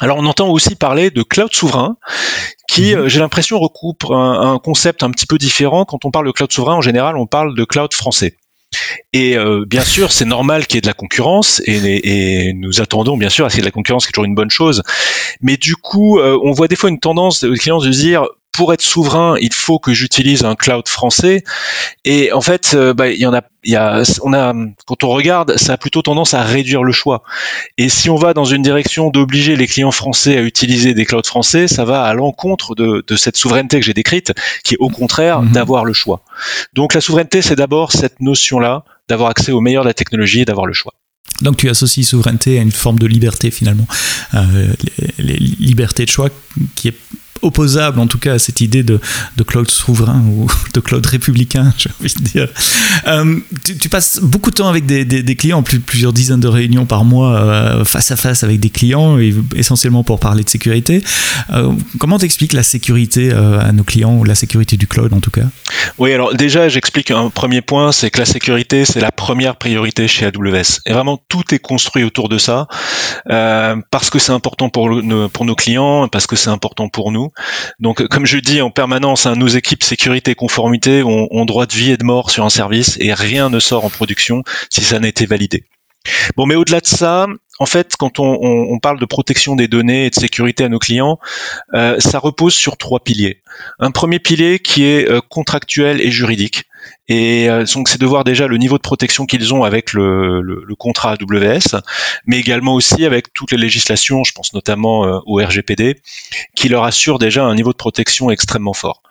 Alors 0.00 0.18
on 0.18 0.26
entend 0.26 0.48
aussi 0.48 0.74
parler 0.74 1.10
de 1.10 1.22
cloud 1.22 1.52
souverain, 1.52 1.96
qui, 2.68 2.94
mhm. 2.94 3.00
euh, 3.00 3.08
j'ai 3.08 3.20
l'impression, 3.20 3.58
recoupe 3.58 4.04
un, 4.10 4.58
concept 4.62 5.02
un 5.02 5.10
petit 5.10 5.26
peu 5.26 5.38
différent. 5.38 5.84
Quand 5.84 6.04
on 6.04 6.10
parle 6.10 6.26
de 6.26 6.32
cloud 6.32 6.52
souverain, 6.52 6.74
en 6.74 6.82
général, 6.82 7.16
on 7.16 7.26
parle 7.26 7.56
de 7.56 7.64
cloud 7.64 7.92
français. 7.94 8.36
Et 9.12 9.38
euh, 9.38 9.64
bien 9.66 9.84
sûr, 9.84 10.12
c'est 10.12 10.24
normal 10.24 10.66
qu'il 10.66 10.76
y 10.76 10.78
ait 10.78 10.82
de 10.82 10.86
la 10.86 10.92
concurrence, 10.92 11.62
et, 11.66 12.52
nous 12.54 12.80
attendons 12.80 13.16
bien 13.16 13.30
sûr 13.30 13.46
à 13.46 13.48
ce 13.48 13.54
qu'il 13.54 13.60
y 13.60 13.62
ait 13.62 13.64
de 13.64 13.68
la 13.68 13.72
concurrence, 13.72 14.06
qui 14.06 14.10
est 14.10 14.12
toujours 14.12 14.26
une 14.26 14.34
bonne 14.34 14.50
chose. 14.50 14.82
Mais 15.40 15.56
du 15.56 15.76
coup, 15.76 16.18
euh, 16.18 16.38
on 16.42 16.52
voit 16.52 16.68
des 16.68 16.76
fois 16.76 16.90
une 16.90 17.00
tendance 17.00 17.44
des 17.44 17.56
clients 17.56 17.78
de 17.78 17.90
se 17.90 17.98
dire 17.98 18.26
pour 18.56 18.72
être 18.72 18.80
souverain, 18.80 19.36
il 19.38 19.52
faut 19.52 19.78
que 19.78 19.92
j'utilise 19.92 20.42
un 20.42 20.54
cloud 20.54 20.88
français. 20.88 21.44
Et 22.06 22.32
en 22.32 22.40
fait, 22.40 22.72
euh, 22.72 22.94
bah, 22.94 23.10
il 23.10 23.18
y 23.18 23.26
en 23.26 23.34
a, 23.34 23.42
il 23.64 23.72
y 23.72 23.76
a, 23.76 24.02
on 24.22 24.32
a, 24.32 24.54
quand 24.86 25.04
on 25.04 25.10
regarde, 25.10 25.58
ça 25.58 25.74
a 25.74 25.76
plutôt 25.76 26.00
tendance 26.00 26.32
à 26.32 26.42
réduire 26.42 26.82
le 26.82 26.90
choix. 26.90 27.22
Et 27.76 27.90
si 27.90 28.08
on 28.08 28.16
va 28.16 28.32
dans 28.32 28.46
une 28.46 28.62
direction 28.62 29.10
d'obliger 29.10 29.56
les 29.56 29.66
clients 29.66 29.90
français 29.90 30.38
à 30.38 30.40
utiliser 30.40 30.94
des 30.94 31.04
clouds 31.04 31.22
français, 31.22 31.68
ça 31.68 31.84
va 31.84 32.04
à 32.04 32.14
l'encontre 32.14 32.74
de, 32.74 33.04
de, 33.06 33.16
cette 33.16 33.36
souveraineté 33.36 33.78
que 33.78 33.84
j'ai 33.84 33.92
décrite, 33.92 34.32
qui 34.64 34.74
est 34.74 34.78
au 34.80 34.88
contraire 34.88 35.42
mhm. 35.42 35.52
d'avoir 35.52 35.84
le 35.84 35.92
choix. 35.92 36.22
Donc 36.72 36.94
la 36.94 37.02
souveraineté, 37.02 37.42
c'est 37.42 37.56
d'abord 37.56 37.92
cette 37.92 38.20
notion-là 38.20 38.84
d'avoir 39.06 39.28
accès 39.28 39.52
au 39.52 39.60
meilleur 39.60 39.84
de 39.84 39.88
la 39.88 39.94
technologie 39.94 40.40
et 40.40 40.44
d'avoir 40.46 40.64
le 40.64 40.72
choix. 40.72 40.94
Donc 41.42 41.58
tu 41.58 41.68
associes 41.68 42.04
souveraineté 42.04 42.58
à 42.58 42.62
une 42.62 42.72
forme 42.72 42.98
de 42.98 43.06
liberté 43.06 43.50
finalement, 43.50 43.86
euh, 44.32 44.72
les, 45.18 45.24
les 45.24 45.36
libertés 45.36 46.06
de 46.06 46.10
choix 46.10 46.30
qui 46.74 46.88
est 46.88 46.96
opposable 47.42 48.00
en 48.00 48.06
tout 48.06 48.18
cas 48.18 48.34
à 48.34 48.38
cette 48.38 48.60
idée 48.60 48.82
de, 48.82 49.00
de 49.36 49.42
cloud 49.42 49.70
souverain 49.70 50.22
ou 50.28 50.46
de 50.74 50.80
cloud 50.80 51.04
républicain, 51.04 51.72
j'ai 51.78 51.90
envie 52.00 52.14
de 52.14 52.22
dire. 52.22 52.48
Euh, 53.06 53.36
tu, 53.80 53.88
passes 53.88 54.18
beaucoup 54.20 54.50
de 54.50 54.56
temps 54.56 54.68
avec 54.68 54.86
des, 54.86 55.04
des, 55.04 55.36
clients, 55.36 55.62
plus, 55.62 55.80
plusieurs 55.80 56.12
dizaines 56.12 56.40
de 56.40 56.48
réunions 56.48 56.86
par 56.86 57.04
mois 57.04 57.36
euh, 57.36 57.84
face 57.84 58.10
à 58.10 58.16
face 58.16 58.42
avec 58.42 58.60
des 58.60 58.70
clients, 58.70 59.18
essentiellement 59.54 60.04
pour 60.04 60.18
parler 60.20 60.44
de 60.44 60.50
sécurité. 60.50 61.02
Euh, 61.52 61.72
comment 61.98 62.18
t'expliques 62.18 62.52
la 62.52 62.62
sécurité 62.62 63.32
à 63.32 63.72
nos 63.72 63.84
clients, 63.84 64.16
ou 64.16 64.24
la 64.24 64.34
sécurité 64.34 64.76
du 64.76 64.86
cloud 64.86 65.12
en 65.12 65.20
tout 65.20 65.30
cas? 65.30 65.44
Oui, 65.98 66.12
alors 66.12 66.34
déjà 66.34 66.68
j'explique 66.68 67.10
un 67.10 67.30
premier 67.30 67.60
point, 67.60 67.92
c'est 67.92 68.10
que 68.10 68.18
la 68.18 68.24
sécurité 68.24 68.84
c'est 68.84 69.00
la 69.00 69.12
première 69.12 69.56
priorité 69.56 70.08
chez 70.08 70.26
AWS. 70.26 70.80
Et 70.86 70.92
vraiment 70.92 71.18
tout 71.28 71.42
est 71.52 71.58
construit 71.58 72.04
autour 72.04 72.28
de 72.28 72.38
ça, 72.38 72.66
parce 73.26 74.10
que 74.10 74.18
c'est 74.18 74.32
important 74.32 74.68
pour, 74.68 74.90
pour 75.32 75.44
nos 75.44 75.54
clients, 75.54 76.08
parce 76.08 76.26
que 76.26 76.36
c'est 76.36 76.50
important 76.50 76.88
pour 76.88 77.12
nous. 77.12 77.25
Donc, 77.80 78.06
comme 78.08 78.26
je 78.26 78.38
dis 78.38 78.60
en 78.60 78.70
permanence, 78.70 79.26
hein, 79.26 79.36
nos 79.36 79.48
équipes 79.48 79.82
sécurité 79.82 80.32
et 80.32 80.34
conformité 80.34 81.02
ont, 81.02 81.28
ont 81.30 81.44
droit 81.44 81.66
de 81.66 81.74
vie 81.74 81.92
et 81.92 81.96
de 81.96 82.04
mort 82.04 82.30
sur 82.30 82.44
un 82.44 82.50
service 82.50 82.96
et 83.00 83.14
rien 83.14 83.50
ne 83.50 83.60
sort 83.60 83.84
en 83.84 83.90
production 83.90 84.42
si 84.70 84.82
ça 84.82 84.98
n'a 84.98 85.08
été 85.08 85.26
validé. 85.26 85.64
Bon, 86.36 86.46
mais 86.46 86.54
au-delà 86.54 86.80
de 86.80 86.86
ça, 86.86 87.26
en 87.58 87.66
fait, 87.66 87.94
quand 87.96 88.18
on, 88.18 88.38
on, 88.40 88.78
parle 88.78 89.00
de 89.00 89.06
protection 89.06 89.56
des 89.56 89.68
données 89.68 90.06
et 90.06 90.10
de 90.10 90.14
sécurité 90.14 90.64
à 90.64 90.68
nos 90.68 90.78
clients, 90.78 91.18
euh, 91.74 91.98
ça 91.98 92.18
repose 92.18 92.54
sur 92.54 92.76
trois 92.76 93.00
piliers. 93.00 93.42
Un 93.78 93.90
premier 93.90 94.18
pilier 94.18 94.58
qui 94.58 94.84
est 94.84 95.08
euh, 95.08 95.20
contractuel 95.28 96.00
et 96.00 96.10
juridique. 96.10 96.64
Et 97.08 97.48
euh, 97.48 97.64
donc 97.72 97.88
c'est 97.88 98.00
de 98.00 98.06
voir 98.06 98.24
déjà 98.24 98.48
le 98.48 98.56
niveau 98.56 98.76
de 98.76 98.82
protection 98.82 99.26
qu'ils 99.26 99.54
ont 99.54 99.62
avec 99.62 99.92
le, 99.92 100.74
contrat 100.78 101.12
AWS, 101.12 101.80
mais 102.26 102.38
également 102.38 102.74
aussi 102.74 103.04
avec 103.04 103.32
toutes 103.32 103.52
les 103.52 103.58
législations, 103.58 104.24
je 104.24 104.32
pense 104.32 104.52
notamment 104.52 105.06
euh, 105.06 105.18
au 105.24 105.36
RGPD, 105.36 106.00
qui 106.54 106.68
leur 106.68 106.84
assurent 106.84 107.18
déjà 107.18 107.44
un 107.44 107.54
niveau 107.54 107.72
de 107.72 107.76
protection 107.76 108.30
extrêmement 108.30 108.74
fort. 108.74 109.02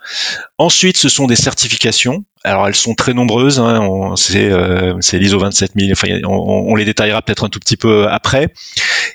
Ensuite, 0.57 0.97
ce 0.97 1.09
sont 1.09 1.25
des 1.25 1.35
certifications. 1.35 2.25
Alors 2.43 2.67
elles 2.67 2.75
sont 2.75 2.93
très 2.93 3.15
nombreuses, 3.15 3.59
hein, 3.59 4.13
c'est 4.17 4.51
euh, 4.51 4.99
l'ISO 5.13 5.39
27000, 5.39 5.91
enfin, 5.93 6.09
on, 6.25 6.35
on 6.35 6.75
les 6.75 6.85
détaillera 6.85 7.23
peut-être 7.23 7.45
un 7.45 7.49
tout 7.49 7.59
petit 7.59 7.77
peu 7.77 8.07
après. 8.07 8.53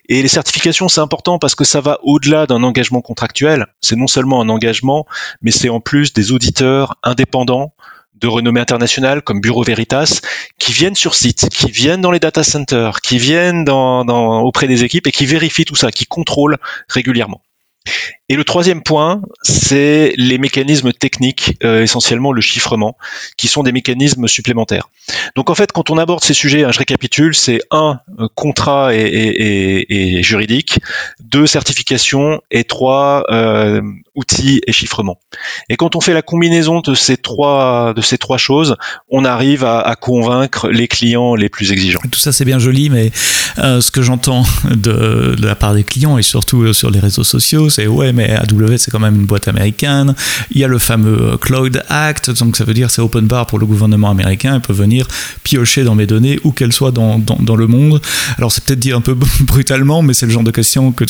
Et 0.08 0.23
les 0.23 0.28
certifications, 0.28 0.88
c'est 0.88 1.00
important 1.00 1.38
parce 1.38 1.54
que 1.54 1.62
ça 1.62 1.80
va 1.80 1.99
au-delà 2.02 2.46
d'un 2.46 2.64
engagement 2.64 3.02
contractuel. 3.02 3.66
C'est 3.80 3.94
non 3.94 4.08
seulement 4.08 4.40
un 4.40 4.49
engagement, 4.49 5.06
mais 5.42 5.52
c'est 5.52 5.68
en 5.68 5.80
plus 5.80 6.12
des 6.12 6.32
auditeurs 6.32 6.96
indépendants 7.04 7.73
de 8.20 8.26
renommée 8.26 8.60
internationale 8.60 9.22
comme 9.22 9.40
Bureau 9.40 9.62
Veritas 9.62 10.20
qui 10.58 10.72
viennent 10.72 10.94
sur 10.94 11.14
site, 11.14 11.48
qui 11.48 11.70
viennent 11.70 12.00
dans 12.00 12.10
les 12.10 12.20
data 12.20 12.44
centers, 12.44 13.00
qui 13.00 13.18
viennent 13.18 13.68
auprès 13.68 14.66
des 14.66 14.84
équipes 14.84 15.06
et 15.06 15.12
qui 15.12 15.26
vérifient 15.26 15.64
tout 15.64 15.76
ça, 15.76 15.90
qui 15.90 16.06
contrôlent 16.06 16.58
régulièrement. 16.88 17.42
Et 18.30 18.37
le 18.37 18.44
troisième 18.44 18.80
point, 18.80 19.22
c'est 19.42 20.14
les 20.16 20.38
mécanismes 20.38 20.92
techniques, 20.92 21.56
euh, 21.64 21.82
essentiellement 21.82 22.30
le 22.30 22.40
chiffrement, 22.40 22.96
qui 23.37 23.49
sont 23.49 23.64
des 23.64 23.72
mécanismes 23.72 24.28
supplémentaires. 24.28 24.88
Donc 25.34 25.50
en 25.50 25.56
fait, 25.56 25.72
quand 25.72 25.90
on 25.90 25.99
aborde 25.99 26.22
ces 26.22 26.32
sujets, 26.32 26.62
hein, 26.62 26.70
je 26.70 26.78
récapitule, 26.78 27.34
c'est 27.34 27.60
un 27.72 27.99
euh, 28.20 28.28
contrat 28.37 28.94
et, 28.94 30.22
juridique, 30.22 30.78
deux 31.18 31.49
certifications 31.49 32.40
et 32.52 32.62
trois 32.62 33.25
euh, 33.30 33.82
outils 34.14 34.60
et 34.64 34.70
chiffrement. 34.70 35.18
Et 35.68 35.76
quand 35.76 35.96
on 35.96 36.00
fait 36.00 36.14
la 36.14 36.22
combinaison 36.22 36.82
de 36.82 36.94
ces 36.94 37.16
trois 37.16 37.94
de 37.94 38.00
ces 38.00 38.16
trois 38.16 38.38
choses, 38.38 38.76
on 39.08 39.25
arrive 39.25 39.64
à, 39.64 39.96
convaincre 40.00 40.68
les 40.68 40.87
clients 40.87 41.34
les 41.34 41.49
plus 41.49 41.72
exigeants. 41.72 41.99
Tout 42.12 42.20
ça 42.20 42.30
c'est 42.30 42.44
bien 42.44 42.60
joli, 42.60 42.90
mais 42.90 43.10
ce 43.56 43.90
que 43.90 44.02
j'entends 44.02 44.44
de, 44.70 45.34
de, 45.37 45.46
la 45.46 45.56
part 45.56 45.75
des 45.75 45.82
clients 45.82 46.16
et 46.16 46.22
surtout 46.22 46.72
sur 46.72 46.92
les 46.92 47.00
réseaux 47.00 47.25
sociaux, 47.25 47.70
c'est 47.70 47.88
ouais 47.88 48.12
AWS 48.28 48.78
c'est 48.78 48.90
quand 48.90 48.98
même 49.00 49.16
une 49.16 49.26
boîte 49.26 49.48
américaine. 49.48 50.14
Il 50.50 50.60
y 50.60 50.64
a 50.64 50.68
le 50.68 50.78
fameux 50.78 51.36
Cloud 51.38 51.82
Act, 51.88 52.30
donc 52.30 52.56
ça 52.56 52.64
veut 52.64 52.74
dire 52.74 52.90
c'est 52.90 53.02
open 53.02 53.26
bar 53.26 53.46
pour 53.46 53.58
le 53.58 53.66
gouvernement 53.66 54.10
américain. 54.10 54.54
Il 54.54 54.60
peut 54.60 54.72
venir 54.72 55.06
piocher 55.42 55.84
dans 55.84 55.94
mes 55.94 56.06
données 56.06 56.40
où 56.44 56.52
qu'elles 56.52 56.72
soient 56.72 56.90
dans, 56.90 57.18
dans, 57.18 57.56
le 57.56 57.66
monde. 57.66 58.00
Alors 58.38 58.52
c'est 58.52 58.64
peut-être 58.64 58.78
dit 58.78 58.92
un 58.92 59.00
peu 59.00 59.14
brutalement, 59.40 60.02
mais 60.02 60.14
c'est 60.14 60.26
le 60.26 60.32
genre 60.32 60.42
de 60.42 60.50
question 60.50 60.92
que, 60.92 61.04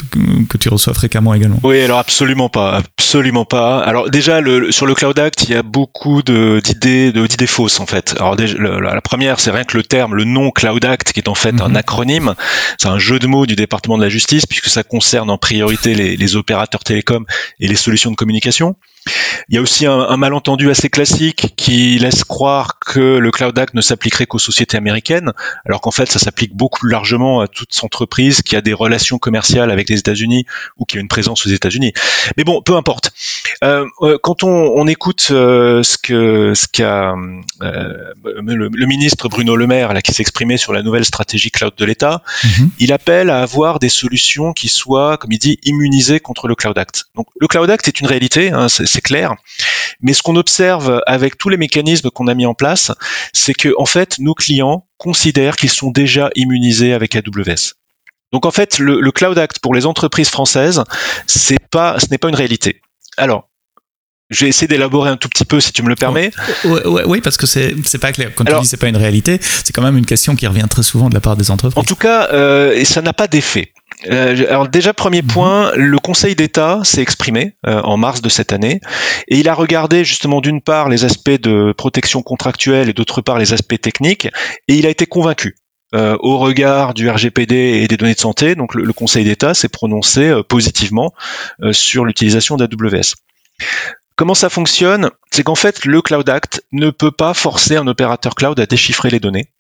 que 0.48 0.56
tu 0.56 0.68
reçois 0.68 0.94
fréquemment 0.94 1.34
également. 1.34 1.60
Oui, 1.62 1.80
alors 1.80 1.98
absolument 1.98 2.48
pas, 2.48 2.80
absolument 2.98 3.44
pas. 3.44 3.80
Alors 3.80 4.10
déjà 4.10 4.40
le, 4.40 4.72
sur 4.72 4.86
le 4.86 4.94
Cloud 4.94 5.18
Act, 5.18 5.44
il 5.44 5.50
y 5.50 5.54
a 5.54 5.62
beaucoup 5.62 6.22
d'idées 6.22 7.12
d'idées 7.12 7.46
fausses 7.46 7.80
en 7.80 7.86
fait. 7.86 8.14
Alors 8.18 8.36
déjà, 8.36 8.56
la 8.58 9.00
première, 9.00 9.40
c'est 9.40 9.50
rien 9.50 9.64
que 9.64 9.76
le 9.76 9.82
terme, 9.82 10.14
le 10.14 10.24
nom 10.24 10.50
Cloud 10.50 10.84
Act, 10.84 11.12
qui 11.12 11.20
est 11.20 11.28
en 11.28 11.34
fait 11.34 11.60
un 11.60 11.68
mhm. 11.68 11.76
acronyme. 11.76 12.34
C'est 12.78 12.88
un 12.88 12.98
jeu 12.98 13.18
de 13.18 13.26
mots 13.26 13.46
du 13.46 13.56
département 13.56 13.98
de 13.98 14.02
la 14.02 14.08
justice 14.08 14.46
puisque 14.46 14.68
ça 14.68 14.82
concerne 14.82 15.30
en 15.30 15.38
priorité 15.38 15.94
les, 15.94 16.16
les 16.16 16.36
opérateurs 16.36 16.84
télécoms 16.84 16.99
et 17.58 17.68
les 17.68 17.76
solutions 17.76 18.10
de 18.10 18.16
communication. 18.16 18.76
Il 19.48 19.54
y 19.54 19.58
a 19.58 19.60
aussi 19.60 19.86
un, 19.86 20.16
malentendu 20.16 20.70
assez 20.70 20.90
classique 20.90 21.54
qui 21.56 21.98
laisse 21.98 22.24
croire 22.24 22.78
que 22.78 23.18
le 23.18 23.30
Cloud 23.30 23.58
Act 23.58 23.74
ne 23.74 23.80
s'appliquerait 23.80 24.26
qu'aux 24.26 24.38
sociétés 24.38 24.76
américaines, 24.76 25.32
alors 25.66 25.80
qu'en 25.80 25.90
fait 25.90 26.10
ça 26.10 26.18
s'applique 26.18 26.54
beaucoup 26.54 26.80
plus 26.80 26.90
largement 26.90 27.40
à 27.40 27.48
toute 27.48 27.76
entreprise 27.82 28.42
qui 28.42 28.54
a 28.54 28.60
des 28.60 28.72
relations 28.72 29.18
commerciales 29.18 29.70
avec 29.70 29.88
les 29.88 29.98
États-Unis 29.98 30.46
ou 30.76 30.84
qui 30.84 30.98
a 30.98 31.00
une 31.00 31.08
présence 31.08 31.46
aux 31.46 31.50
États-Unis. 31.50 31.92
Mais 32.36 32.44
bon, 32.44 32.62
peu 32.62 32.76
importe. 32.76 33.12
Euh, 33.64 33.86
euh, 34.02 34.18
quand 34.22 34.44
on, 34.44 34.86
écoute 34.86 35.28
euh, 35.30 35.82
ce 35.82 35.98
que 35.98 36.52
ce 36.54 36.66
qu'a 36.66 37.14
le, 37.60 38.86
ministre 38.86 39.28
Bruno 39.28 39.56
Le 39.56 39.66
Maire 39.66 39.92
là 39.92 40.02
qui 40.02 40.12
s'exprimait 40.12 40.56
sur 40.56 40.72
la 40.72 40.82
nouvelle 40.82 41.04
stratégie 41.04 41.50
cloud 41.50 41.74
de 41.76 41.84
l'État, 41.84 42.22
mhm. 42.44 42.70
il 42.78 42.92
appelle 42.92 43.30
à 43.30 43.42
avoir 43.42 43.78
des 43.78 43.88
solutions 43.88 44.52
qui 44.52 44.68
soient, 44.68 45.16
comme 45.16 45.32
il 45.32 45.38
dit, 45.38 45.58
immunisées 45.64 46.20
contre 46.20 46.48
le 46.48 46.54
Cloud 46.54 46.76
Act. 46.78 47.06
Donc 47.14 47.26
le 47.40 47.46
Cloud 47.46 47.68
Act 47.70 47.88
est 47.88 48.00
une 48.00 48.06
réalité, 48.06 48.50
hein, 48.50 48.68
c'est 48.68 48.89
clair. 49.00 49.36
Mais 50.00 50.12
ce 50.12 50.22
qu'on 50.22 50.36
observe 50.36 51.02
avec 51.06 51.38
tous 51.38 51.48
les 51.48 51.56
mécanismes 51.56 52.10
qu'on 52.10 52.26
a 52.26 52.34
mis 52.34 52.46
en 52.46 52.54
place, 52.54 52.90
c'est 53.32 53.54
que 53.54 53.72
en 53.78 53.86
fait, 53.86 54.18
nos 54.18 54.34
clients 54.34 54.86
considèrent 54.98 55.56
qu'ils 55.56 55.70
sont 55.70 55.90
déjà 55.90 56.30
immunisés 56.34 56.92
avec 56.92 57.14
AWS. 57.14 57.74
Donc 58.32 58.46
en 58.46 58.50
fait, 58.50 58.78
le, 58.78 59.10
Cloud 59.10 59.38
Act 59.38 59.58
pour 59.60 59.74
les 59.74 59.86
entreprises 59.86 60.28
françaises, 60.28 60.82
c'est 61.26 61.58
pas, 61.70 61.98
ce 61.98 62.06
n'est 62.10 62.18
pas 62.18 62.28
une 62.28 62.34
réalité. 62.34 62.80
Alors, 63.16 63.48
je 64.30 64.44
vais 64.44 64.48
essayer 64.48 64.68
d'élaborer 64.68 65.10
un 65.10 65.16
tout 65.16 65.28
petit 65.28 65.44
peu, 65.44 65.60
si 65.60 65.72
tu 65.72 65.82
me 65.82 65.88
le 65.88 65.96
permets. 65.96 66.30
Oui, 66.64 67.20
parce 67.20 67.36
que 67.36 67.46
c'est 67.46 67.74
c'est 67.84 67.98
pas 67.98 68.12
clair. 68.12 68.30
Quand 68.34 68.44
tu 68.44 68.52
dis 68.60 68.66
c'est 68.66 68.76
pas 68.76 68.88
une 68.88 68.96
réalité, 68.96 69.40
c'est 69.42 69.72
quand 69.72 69.82
même 69.82 69.96
une 69.96 70.06
question 70.06 70.36
qui 70.36 70.46
revient 70.46 70.66
très 70.70 70.84
souvent 70.84 71.08
de 71.08 71.14
la 71.14 71.20
part 71.20 71.36
des 71.36 71.50
entreprises. 71.50 71.78
En 71.78 71.82
tout 71.82 71.96
cas, 71.96 72.28
euh, 72.32 72.72
et 72.72 72.84
ça 72.84 73.02
n'a 73.02 73.12
pas 73.12 73.26
d'effet. 73.26 73.72
Euh, 74.06 74.46
alors 74.48 74.68
déjà 74.68 74.94
premier 74.94 75.22
mhm. 75.22 75.28
point, 75.28 75.72
le 75.76 75.98
Conseil 75.98 76.34
d'État 76.34 76.80
s'est 76.84 77.02
exprimé 77.02 77.56
euh, 77.66 77.82
en 77.82 77.96
mars 77.96 78.22
de 78.22 78.28
cette 78.28 78.52
année 78.52 78.80
et 79.28 79.38
il 79.38 79.48
a 79.48 79.54
regardé 79.54 80.04
justement 80.04 80.40
d'une 80.40 80.62
part 80.62 80.88
les 80.88 81.04
aspects 81.04 81.30
de 81.30 81.72
protection 81.76 82.22
contractuelle 82.22 82.88
et 82.88 82.92
d'autre 82.92 83.20
part 83.20 83.38
les 83.38 83.52
aspects 83.52 83.80
techniques 83.80 84.26
et 84.68 84.74
il 84.74 84.86
a 84.86 84.90
été 84.90 85.06
convaincu. 85.06 85.56
Euh, 85.92 86.16
au 86.20 86.38
regard 86.38 86.94
du 86.94 87.10
RGPD 87.10 87.54
et 87.82 87.88
des 87.88 87.96
données 87.96 88.14
de 88.14 88.20
santé, 88.20 88.54
donc 88.54 88.76
le, 88.76 88.92
Conseil 88.92 89.24
d'État 89.24 89.54
s'est 89.54 89.68
prononcé 89.68 90.32
positivement 90.48 91.12
sur 91.72 92.04
l'utilisation 92.04 92.56
d'AWS. 92.56 93.16
Comment 94.14 94.34
ça 94.34 94.50
fonctionne? 94.50 95.10
C'est 95.32 95.42
qu'en 95.42 95.56
fait, 95.56 95.84
le 95.84 96.00
Cloud 96.00 96.28
Act 96.28 96.62
ne 96.70 96.90
peut 96.90 97.10
pas 97.10 97.34
forcer 97.34 97.76
un 97.76 97.88
opérateur 97.88 98.36
cloud 98.36 98.60
à 98.60 98.66
déchiffrer 98.66 99.10
les 99.10 99.18
données. 99.18 99.50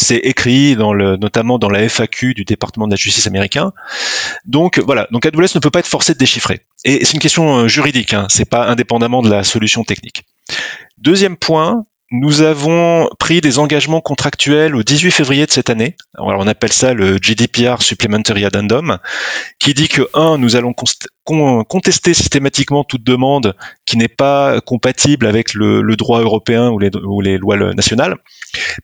C'est 0.00 0.18
écrit 0.18 0.76
notamment 0.76 1.58
dans 1.58 1.68
la 1.68 1.88
FAQ 1.88 2.32
du 2.32 2.44
département 2.44 2.86
de 2.86 2.92
la 2.92 2.96
justice 2.96 3.26
américain. 3.26 3.72
Donc 4.44 4.78
voilà, 4.78 5.08
donc 5.10 5.26
AWS 5.26 5.56
ne 5.56 5.58
peut 5.58 5.70
pas 5.70 5.80
être 5.80 5.88
forcé 5.88 6.14
de 6.14 6.18
déchiffrer. 6.18 6.60
Et 6.84 7.04
c'est 7.04 7.14
une 7.14 7.20
question 7.20 7.58
euh, 7.58 7.68
juridique, 7.68 8.14
hein, 8.14 8.26
c'est 8.28 8.48
pas 8.48 8.68
indépendamment 8.68 9.22
de 9.22 9.28
la 9.28 9.42
solution 9.42 9.82
technique. 9.82 10.24
Deuxième 10.98 11.36
point, 11.36 11.84
nous 12.10 12.40
avons 12.40 13.08
pris 13.18 13.40
des 13.40 13.58
engagements 13.58 14.00
contractuels 14.00 14.74
au 14.74 14.82
18 14.82 15.10
février 15.10 15.44
de 15.44 15.50
cette 15.50 15.68
année. 15.68 15.94
On 16.16 16.46
appelle 16.46 16.72
ça 16.72 16.94
le 16.94 17.18
GDPR 17.20 17.82
Supplementary 17.82 18.46
Addendum, 18.46 18.98
qui 19.58 19.74
dit 19.74 19.88
que 19.88 20.08
un, 20.14 20.38
nous 20.38 20.56
allons 20.56 20.72
contester 21.24 22.14
systématiquement 22.14 22.84
toute 22.84 23.04
demande 23.04 23.54
qui 23.84 23.98
n'est 23.98 24.08
pas 24.08 24.60
compatible 24.62 25.26
avec 25.26 25.52
le, 25.52 25.96
droit 25.96 26.20
européen 26.20 26.70
ou 26.70 27.20
les 27.20 27.38
lois 27.38 27.74
nationales, 27.74 28.16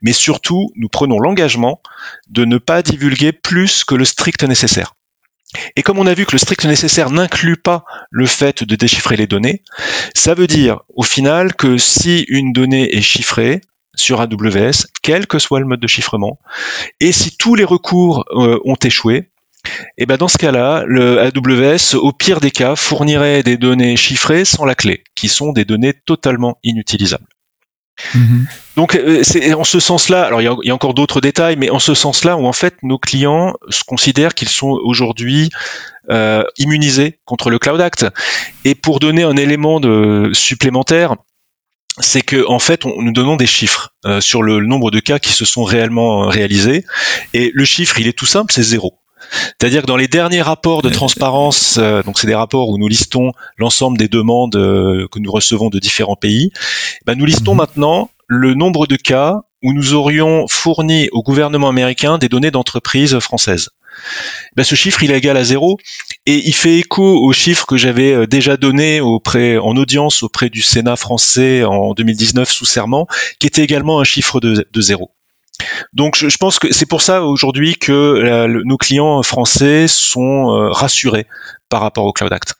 mais 0.02 0.12
surtout 0.12 0.70
nous 0.76 0.88
prenons 0.88 1.18
l'engagement 1.18 1.80
de 2.28 2.44
ne 2.44 2.58
pas 2.58 2.82
divulguer 2.82 3.32
plus 3.32 3.84
que 3.84 3.94
le 3.94 4.04
strict 4.04 4.42
nécessaire. 4.44 4.94
Et 5.76 5.82
comme 5.82 5.98
on 5.98 6.06
a 6.06 6.14
vu 6.14 6.26
que 6.26 6.32
le 6.32 6.38
strict 6.38 6.64
nécessaire 6.64 7.10
n'inclut 7.10 7.56
pas 7.56 7.84
le 8.10 8.26
fait 8.26 8.64
de 8.64 8.76
déchiffrer 8.76 9.16
les 9.16 9.26
données, 9.26 9.62
ça 10.14 10.34
veut 10.34 10.46
dire 10.46 10.80
au 10.94 11.02
final 11.02 11.54
que 11.54 11.78
si 11.78 12.24
une 12.28 12.52
donnée 12.52 12.96
est 12.96 13.02
chiffrée 13.02 13.60
sur 13.94 14.20
AWS, 14.20 14.86
quel 15.02 15.26
que 15.26 15.38
soit 15.38 15.60
le 15.60 15.66
mode 15.66 15.80
de 15.80 15.86
chiffrement, 15.86 16.38
et 17.00 17.12
si 17.12 17.36
tous 17.36 17.54
les 17.54 17.64
recours 17.64 18.24
euh, 18.30 18.58
ont 18.64 18.76
échoué, 18.82 19.30
et 19.96 20.02
eh 20.02 20.06
ben 20.06 20.18
dans 20.18 20.28
ce 20.28 20.36
cas-là, 20.36 20.84
le 20.86 21.18
AWS, 21.20 21.96
au 21.96 22.12
pire 22.12 22.40
des 22.40 22.50
cas, 22.50 22.76
fournirait 22.76 23.42
des 23.42 23.56
données 23.56 23.96
chiffrées 23.96 24.44
sans 24.44 24.66
la 24.66 24.74
clé, 24.74 25.04
qui 25.14 25.28
sont 25.28 25.52
des 25.52 25.64
données 25.64 25.94
totalement 26.04 26.58
inutilisables. 26.64 27.33
Mhm. 28.14 28.46
Donc 28.76 28.96
euh, 28.96 29.22
c'est 29.22 29.54
en 29.54 29.64
ce 29.64 29.78
sens-là, 29.78 30.24
alors 30.24 30.42
il 30.42 30.44
y 30.64 30.70
a, 30.70 30.74
encore 30.74 30.94
d'autres 30.94 31.20
détails, 31.20 31.56
mais 31.56 31.70
en 31.70 31.78
ce 31.78 31.94
sens-là 31.94 32.36
où 32.36 32.46
en 32.46 32.52
fait 32.52 32.74
nos 32.82 32.98
clients 32.98 33.54
se 33.68 33.84
considèrent 33.84 34.34
qu'ils 34.34 34.48
sont 34.48 34.78
aujourd'hui 34.82 35.50
euh, 36.10 36.42
immunisés 36.58 37.20
contre 37.24 37.50
le 37.50 37.58
Cloud 37.58 37.80
Act. 37.80 38.06
Et 38.64 38.74
pour 38.74 38.98
donner 38.98 39.22
un 39.22 39.36
élément 39.36 39.80
supplémentaire, 40.32 41.14
c'est 42.00 42.22
que 42.22 42.46
en 42.48 42.58
fait, 42.58 42.84
nous 42.84 43.12
donnons 43.12 43.36
des 43.36 43.46
chiffres 43.46 43.94
euh, 44.04 44.20
sur 44.20 44.42
le, 44.42 44.60
nombre 44.60 44.90
de 44.90 45.00
cas 45.00 45.18
qui 45.18 45.32
se 45.32 45.44
sont 45.44 45.64
réellement 45.64 46.26
réalisés, 46.26 46.84
et 47.32 47.50
le 47.54 47.64
chiffre, 47.64 47.98
il 48.00 48.08
est 48.08 48.18
tout 48.18 48.26
simple, 48.26 48.52
c'est 48.52 48.62
zéro. 48.62 48.98
C'est-à-dire 49.30 49.82
que 49.82 49.86
dans 49.86 49.96
les 49.96 50.08
derniers 50.08 50.42
rapports 50.42 50.82
de 50.82 50.90
transparence, 50.90 51.78
euh, 51.78 52.02
donc 52.02 52.18
c'est 52.18 52.26
des 52.26 52.34
rapports 52.34 52.68
où 52.68 52.78
nous 52.78 52.88
listons 52.88 53.32
l'ensemble 53.56 53.98
des 53.98 54.08
demandes 54.08 54.56
euh, 54.56 55.06
que 55.10 55.18
nous 55.18 55.30
recevons 55.30 55.70
de 55.70 55.78
différents 55.78 56.16
pays, 56.16 56.50
ben 57.06 57.16
nous 57.16 57.24
listons 57.24 57.52
mhm. 57.52 57.58
maintenant 57.58 58.10
le 58.26 58.54
nombre 58.54 58.86
de 58.86 58.96
cas 58.96 59.40
où 59.62 59.72
nous 59.72 59.94
aurions 59.94 60.46
fourni 60.48 61.08
au 61.12 61.22
gouvernement 61.22 61.68
américain 61.68 62.18
des 62.18 62.28
données 62.28 62.50
d'entreprises 62.50 63.18
françaises. 63.18 63.70
Ben, 64.56 64.64
ce 64.64 64.74
chiffre 64.74 65.02
il 65.02 65.12
est 65.12 65.18
égal 65.18 65.36
à 65.36 65.44
zéro 65.44 65.78
et 66.26 66.46
il 66.46 66.54
fait 66.54 66.78
écho 66.78 67.02
au 67.02 67.32
chiffre 67.32 67.64
que 67.64 67.76
j'avais 67.76 68.12
euh, 68.12 68.26
déjà 68.26 68.56
donné 68.56 69.00
auprès 69.00 69.56
en 69.56 69.76
audience 69.76 70.22
auprès 70.22 70.50
du 70.50 70.62
Sénat 70.62 70.96
français 70.96 71.64
en 71.64 71.94
2019 71.94 72.50
sous 72.50 72.64
serment, 72.64 73.06
qui 73.38 73.46
était 73.46 73.62
également 73.62 74.00
un 74.00 74.04
chiffre 74.04 74.40
de, 74.40 74.66
de 74.70 74.80
zéro. 74.80 75.12
Donc 75.92 76.16
je, 76.16 76.36
pense 76.36 76.58
que 76.58 76.72
c'est 76.72 76.86
pour 76.86 77.02
ça 77.02 77.22
aujourd'hui 77.22 77.74
que 77.74 77.92
euh, 77.92 78.62
nos 78.64 78.76
clients 78.76 79.22
français 79.22 79.86
sont 79.88 80.50
euh, 80.50 80.70
rassurés 80.70 81.26
par 81.68 81.80
rapport 81.80 82.04
au 82.04 82.12
Cloud 82.12 82.32
Act. 82.32 82.54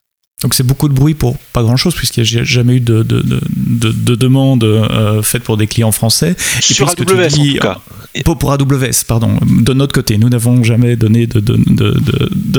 Donc 0.44 0.52
c'est 0.52 0.62
beaucoup 0.62 0.90
de 0.90 0.94
bruit 0.94 1.14
pour 1.14 1.38
pas 1.38 1.62
grand-chose, 1.62 1.94
puisqu'il 1.94 2.22
n'y 2.22 2.38
a 2.38 2.44
jamais 2.44 2.74
eu 2.74 2.80
de, 2.80 3.02
de, 3.02 3.22
de, 3.22 3.90
de 3.90 4.14
demande 4.14 4.62
euh, 4.62 5.22
faite 5.22 5.42
pour 5.42 5.56
des 5.56 5.66
clients 5.66 5.90
français. 5.90 6.36
Sur 6.60 6.86
AWS, 6.86 6.92
en 6.92 7.44
tout 7.44 7.58
cas. 7.60 7.78
Pour, 8.24 8.38
pour, 8.38 8.52
AWS, 8.52 9.04
pardon. 9.08 9.38
De 9.42 9.72
notre 9.72 9.94
côté, 9.94 10.18
nous 10.18 10.28
n'avons 10.28 10.62
jamais 10.62 10.96
donné 10.96 11.26
de, 11.26 11.40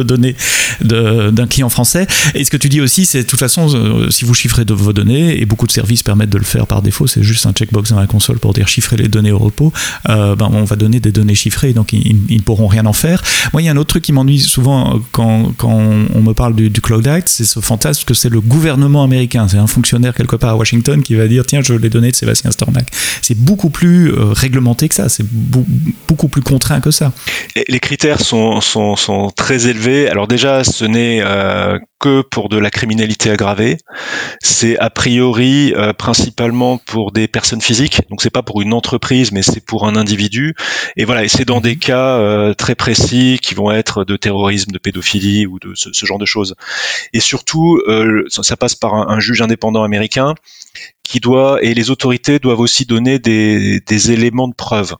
données 0.01 0.35
d'un 0.81 1.47
client 1.47 1.69
français. 1.69 2.07
Et 2.33 2.43
ce 2.43 2.49
que 2.49 2.57
tu 2.57 2.69
dis 2.69 2.81
aussi, 2.81 3.05
c'est 3.05 3.23
de 3.23 3.27
toute 3.27 3.39
façon, 3.39 3.73
euh, 3.73 4.09
si 4.09 4.25
vous 4.25 4.33
chiffrez 4.33 4.65
de 4.65 4.73
vos 4.73 4.91
données, 4.91 5.39
et 5.39 5.45
beaucoup 5.45 5.67
de 5.67 5.71
services 5.71 6.01
permettent 6.01 6.31
de 6.31 6.39
le 6.39 6.43
faire 6.43 6.65
par 6.65 6.81
défaut, 6.81 7.05
c'est 7.05 7.21
juste 7.21 7.45
un 7.45 7.53
checkbox 7.53 7.91
dans 7.91 7.99
la 7.99 8.07
console 8.07 8.39
pour 8.39 8.53
dire 8.53 8.67
chiffrer 8.67 8.97
les 8.97 9.07
données 9.07 9.31
au 9.31 9.37
repos, 9.37 9.71
euh, 10.09 10.35
ben, 10.35 10.49
on 10.51 10.63
va 10.63 10.75
donner 10.75 10.99
des 10.99 11.11
données 11.11 11.35
chiffrées, 11.35 11.73
donc 11.73 11.93
ils, 11.93 12.17
ne 12.29 12.41
pourront 12.41 12.67
rien 12.67 12.87
en 12.87 12.93
faire. 12.93 13.21
Moi, 13.53 13.61
il 13.61 13.65
y 13.65 13.69
a 13.69 13.71
un 13.71 13.77
autre 13.77 13.89
truc 13.89 14.03
qui 14.03 14.11
m'ennuie 14.11 14.39
souvent 14.39 14.99
quand, 15.11 15.53
quand 15.55 15.69
on 15.69 16.21
me 16.21 16.33
parle 16.33 16.55
du, 16.55 16.71
du 16.71 16.81
Cloud 16.81 17.07
Act, 17.07 17.29
c'est 17.29 17.45
ce 17.45 17.59
fantasme 17.75 18.05
que 18.05 18.13
c'est 18.13 18.29
le 18.29 18.39
gouvernement 18.39 19.03
américain, 19.03 19.47
c'est 19.49 19.57
un 19.57 19.67
fonctionnaire 19.67 20.13
quelque 20.13 20.37
part 20.37 20.51
à 20.51 20.55
Washington 20.55 21.03
qui 21.03 21.15
va 21.15 21.27
dire 21.27 21.45
tiens, 21.45 21.61
je 21.61 21.73
les 21.73 21.89
données 21.89 22.11
de 22.11 22.15
Sébastien 22.15 22.51
Stornac. 22.51 22.87
C'est 23.21 23.37
beaucoup 23.37 23.69
plus 23.69 24.11
euh, 24.11 24.31
réglementé 24.31 24.87
que 24.87 24.95
ça, 24.95 25.09
c'est 25.09 25.25
beaucoup 26.07 26.29
plus 26.29 26.41
contraint 26.41 26.79
que 26.79 26.91
ça. 26.91 27.11
Les 27.67 27.79
critères 27.81 28.21
sont, 28.21 28.61
sont, 28.61 28.95
sont 28.95 29.29
très 29.35 29.67
élevés. 29.67 30.07
Alors 30.07 30.27
déjà, 30.27 30.63
ce 30.63 30.85
n'est 30.85 31.21
euh, 31.21 31.77
que 32.05 32.21
pour 32.21 32.49
de 32.49 32.59
la 32.59 32.69
criminalité 32.69 33.31
aggravée. 33.31 33.77
C'est 34.39 34.77
a 34.77 34.91
priori 34.91 35.73
euh, 35.75 35.91
principalement 35.91 36.77
pour 36.77 37.11
des 37.11 37.27
personnes 37.27 37.61
physiques, 37.61 38.01
donc 38.11 38.21
c'est 38.21 38.29
pas 38.29 38.43
pour 38.43 38.61
une 38.61 38.73
entreprise, 38.73 39.31
mais 39.31 39.41
c'est 39.41 39.65
pour 39.65 39.87
un 39.87 39.95
individu. 39.95 40.53
Et 40.97 41.05
voilà, 41.05 41.23
et 41.23 41.27
c'est 41.27 41.45
dans 41.45 41.61
des 41.61 41.77
cas 41.77 42.19
euh, 42.19 42.53
très 42.53 42.75
précis 42.75 43.39
qui 43.41 43.55
vont 43.55 43.71
être 43.71 44.03
de 44.03 44.17
terrorisme, 44.17 44.71
de 44.71 44.77
pédophilie 44.77 45.47
ou 45.47 45.57
de 45.57 45.73
ce, 45.73 45.91
ce 45.93 46.05
genre 46.05 46.19
de 46.19 46.27
choses. 46.27 46.53
Et 47.13 47.19
surtout, 47.19 47.79
euh, 47.87 48.25
ça, 48.29 48.55
passe 48.55 48.75
par 48.75 48.93
un, 48.93 49.07
un, 49.09 49.19
juge 49.19 49.41
indépendant 49.41 49.81
américain 49.81 50.35
qui 51.01 51.19
doit 51.19 51.57
et 51.63 51.73
les 51.73 51.89
autorités 51.89 52.37
doivent 52.37 52.59
aussi 52.59 52.85
donner 52.85 53.17
des, 53.17 53.79
des 53.79 54.11
éléments 54.11 54.47
de 54.47 54.53
preuve. 54.53 54.93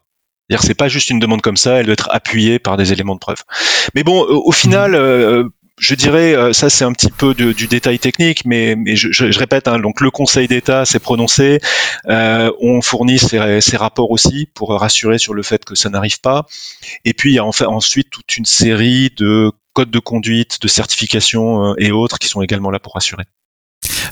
C'est-à-dire 0.50 0.66
c'est 0.66 0.76
pas 0.76 0.88
juste 0.88 1.12
une 1.12 1.20
demande 1.20 1.42
comme 1.42 1.58
ça, 1.58 1.76
elle 1.76 1.86
doit 1.86 1.94
être 1.94 2.10
appuyée 2.12 2.58
par 2.58 2.78
des 2.78 2.94
éléments 2.94 3.16
de 3.16 3.20
preuve. 3.20 3.44
Mais 3.94 4.04
bon, 4.04 4.26
au 4.28 4.52
final, 4.52 4.96
je 5.78 5.96
dirais, 5.96 6.36
euh, 6.36 6.54
ça 6.54 6.70
c'est 6.70 6.86
un 6.86 6.94
petit 6.94 7.12
peu 7.12 7.34
du 7.34 7.68
détail 7.68 8.00
technique, 8.00 8.46
mais, 8.46 8.76
je, 8.96 9.38
répète, 9.38 9.68
hein, 9.68 9.80
donc 9.80 10.02
le 10.02 10.10
Conseil 10.10 10.48
d'État 10.48 10.86
s'est 10.86 11.00
prononcé, 11.00 11.60
euh, 12.08 12.52
on 12.62 12.82
fournit 12.82 13.20
ces, 13.20 13.78
rapports 13.78 14.12
aussi 14.12 14.48
pour 14.54 14.72
rassurer 14.72 15.18
sur 15.18 15.34
le 15.34 15.44
fait 15.44 15.66
que 15.66 15.76
ça 15.76 15.90
n'arrive 15.90 16.22
pas. 16.22 16.46
Et 17.04 17.14
puis 17.14 17.32
il 17.32 17.36
y 17.36 17.40
a 17.40 17.46
ensuite 17.46 18.10
toute 18.10 18.38
une 18.38 18.46
série 18.46 19.12
de 19.18 19.52
codes 19.74 19.92
de 19.92 20.00
conduite, 20.00 20.62
de 20.62 20.68
certification 20.68 21.72
euh, 21.72 21.74
et 21.78 21.92
autres 21.92 22.20
qui 22.20 22.30
sont 22.30 22.42
également 22.42 22.72
là 22.72 22.80
pour 22.80 22.94
rassurer. 22.94 23.24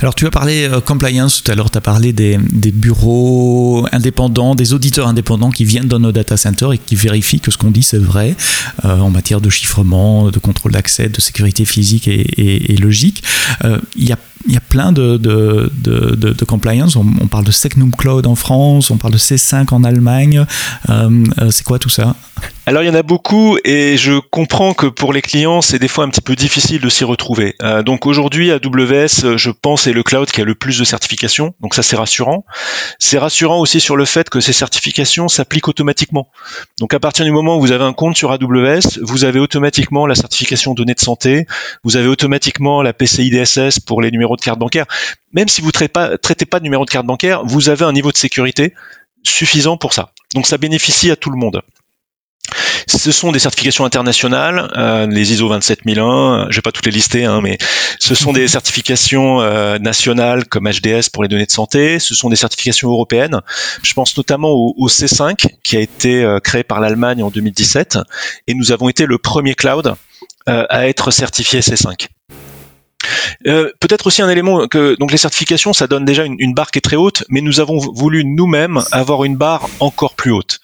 Alors 0.03 0.15
tu 0.15 0.27
as 0.27 0.31
parlé 0.31 0.67
euh, 0.67 0.81
compliance 0.81 1.41
tout 1.41 1.49
à 1.49 1.55
l'heure, 1.55 1.71
tu 1.71 1.77
as 1.77 1.81
parlé 1.81 2.11
des, 2.11 2.37
bureaux 2.73 3.87
indépendants, 3.93 4.53
des 4.53 4.73
auditeurs 4.73 5.07
indépendants 5.07 5.49
qui 5.49 5.63
viennent 5.63 5.87
dans 5.87 5.99
nos 5.99 6.11
data 6.11 6.35
centers 6.35 6.73
et 6.73 6.77
qui 6.77 6.97
vérifient 6.97 7.39
que 7.39 7.51
ce 7.51 7.57
qu'on 7.57 7.71
dit 7.71 7.83
c'est 7.83 7.99
vrai 7.99 8.35
euh, 8.83 8.99
en 8.99 9.09
matière 9.09 9.39
de 9.39 9.49
chiffrement, 9.49 10.29
de 10.29 10.39
contrôle 10.39 10.73
d'accès, 10.73 11.07
de 11.07 11.21
sécurité 11.21 11.63
physique 11.63 12.09
et, 12.09 12.75
logique. 12.81 13.23
Euh, 13.63 13.79
il 13.95 14.03
y 14.03 14.11
a 14.11 14.19
il 14.45 14.53
y 14.53 14.57
a 14.57 14.61
plein 14.61 14.91
de, 14.91 15.17
de, 15.17 15.71
de, 15.73 16.45
compliance. 16.45 16.95
On, 16.95 17.27
parle 17.27 17.45
de 17.45 17.51
Secnum 17.51 17.91
Cloud 17.91 18.27
en 18.27 18.35
France, 18.35 18.91
on 18.91 18.97
parle 18.97 19.13
de 19.13 19.19
C5 19.19 19.73
en 19.73 19.83
Allemagne. 19.83 20.45
c'est 21.49 21.63
quoi 21.63 21.79
tout 21.79 21.89
ça? 21.89 22.15
Alors 22.65 22.81
il 22.81 22.85
y 22.85 22.89
en 22.89 22.95
a 22.95 23.03
beaucoup 23.03 23.57
et 23.65 23.97
je 23.97 24.19
comprends 24.19 24.73
que 24.73 24.85
pour 24.85 25.11
les 25.11 25.21
clients 25.21 25.61
c'est 25.61 25.79
des 25.79 25.89
fois 25.89 26.05
un 26.05 26.09
petit 26.09 26.21
peu 26.21 26.33
difficile 26.33 26.79
de 26.79 26.87
s'y 26.87 27.03
retrouver. 27.03 27.55
Euh, 27.61 27.83
donc 27.83 28.05
aujourd'hui 28.05 28.51
AWS 28.51 29.35
je 29.35 29.49
pense 29.49 29.85
est 29.85 29.91
le 29.91 30.01
cloud 30.01 30.31
qui 30.31 30.39
a 30.39 30.45
le 30.45 30.55
plus 30.55 30.79
de 30.79 30.85
certifications, 30.85 31.55
donc 31.59 31.75
ça 31.75 31.83
c'est 31.83 31.97
rassurant. 31.97 32.45
C'est 32.99 33.17
rassurant 33.17 33.59
aussi 33.59 33.81
sur 33.81 33.97
le 33.97 34.05
fait 34.05 34.29
que 34.29 34.39
ces 34.39 34.53
certifications 34.53 35.27
s'appliquent 35.27 35.67
automatiquement. 35.67 36.29
Donc 36.79 36.93
à 36.93 37.01
partir 37.01 37.25
du 37.25 37.31
moment 37.31 37.57
où 37.57 37.59
vous 37.59 37.73
avez 37.73 37.83
un 37.83 37.91
compte 37.91 38.15
sur 38.15 38.31
AWS, 38.31 38.99
vous 39.01 39.25
avez 39.25 39.39
automatiquement 39.39 40.07
la 40.07 40.15
certification 40.15 40.73
données 40.73 40.93
de 40.93 41.01
santé, 41.01 41.45
vous 41.83 41.97
avez 41.97 42.07
automatiquement 42.07 42.81
la 42.81 42.93
PCI 42.93 43.29
DSS 43.29 43.81
pour 43.81 44.01
les 44.01 44.09
numéros 44.09 44.32
de 44.35 44.41
carte 44.41 44.59
bancaire. 44.59 44.85
Même 45.31 45.47
si 45.47 45.61
vous 45.61 45.67
ne 45.67 45.71
traitez 45.71 45.91
pas, 45.91 46.17
traitez 46.17 46.45
pas 46.45 46.59
de 46.59 46.63
numéro 46.63 46.85
de 46.85 46.89
carte 46.89 47.05
bancaire, 47.05 47.43
vous 47.45 47.69
avez 47.69 47.85
un 47.85 47.93
niveau 47.93 48.11
de 48.11 48.17
sécurité 48.17 48.73
suffisant 49.23 49.77
pour 49.77 49.93
ça. 49.93 50.11
Donc 50.33 50.47
ça 50.47 50.57
bénéficie 50.57 51.11
à 51.11 51.15
tout 51.15 51.29
le 51.29 51.37
monde. 51.37 51.61
Ce 52.87 53.11
sont 53.11 53.31
des 53.31 53.39
certifications 53.39 53.85
internationales, 53.85 54.71
euh, 54.75 55.07
les 55.07 55.31
ISO 55.31 55.47
27001, 55.47 56.47
je 56.49 56.55
vais 56.55 56.61
pas 56.61 56.71
toutes 56.71 56.85
les 56.85 56.91
lister, 56.91 57.25
hein, 57.25 57.39
mais 57.41 57.57
ce 57.99 58.15
sont 58.15 58.33
des 58.33 58.47
certifications 58.49 59.41
euh, 59.41 59.79
nationales 59.79 60.45
comme 60.45 60.69
HDS 60.69 61.09
pour 61.11 61.23
les 61.23 61.29
données 61.29 61.45
de 61.45 61.51
santé, 61.51 61.99
ce 61.99 62.13
sont 62.13 62.29
des 62.29 62.35
certifications 62.35 62.89
européennes. 62.89 63.39
Je 63.81 63.93
pense 63.93 64.15
notamment 64.17 64.51
au, 64.51 64.87
C5 64.89 65.47
qui 65.63 65.77
a 65.77 65.79
été 65.79 66.23
euh, 66.23 66.39
créé 66.39 66.63
par 66.63 66.81
l'Allemagne 66.81 67.23
en 67.23 67.29
2017 67.29 67.97
et 68.47 68.53
nous 68.53 68.71
avons 68.71 68.89
été 68.89 69.05
le 69.05 69.17
premier 69.17 69.55
cloud 69.55 69.95
à 70.45 70.89
être 70.89 71.09
certifié 71.11 71.61
C5. 71.61 72.07
Euh, 73.47 73.71
peut-être 73.79 74.07
aussi 74.07 74.21
un 74.21 74.29
élément 74.29 74.67
que 74.67 74.95
donc 74.99 75.11
les 75.11 75.17
certifications, 75.17 75.73
ça 75.73 75.87
donne 75.87 76.05
déjà 76.05 76.25
une, 76.25 76.53
barre 76.53 76.71
qui 76.71 76.79
est 76.79 76.81
très 76.81 76.95
haute, 76.95 77.23
mais 77.29 77.41
nous 77.41 77.59
avons 77.59 77.77
voulu 77.77 78.23
nous-mêmes 78.25 78.81
avoir 78.91 79.23
une 79.23 79.35
barre 79.35 79.69
encore 79.79 80.15
plus 80.15 80.31
haute. 80.31 80.59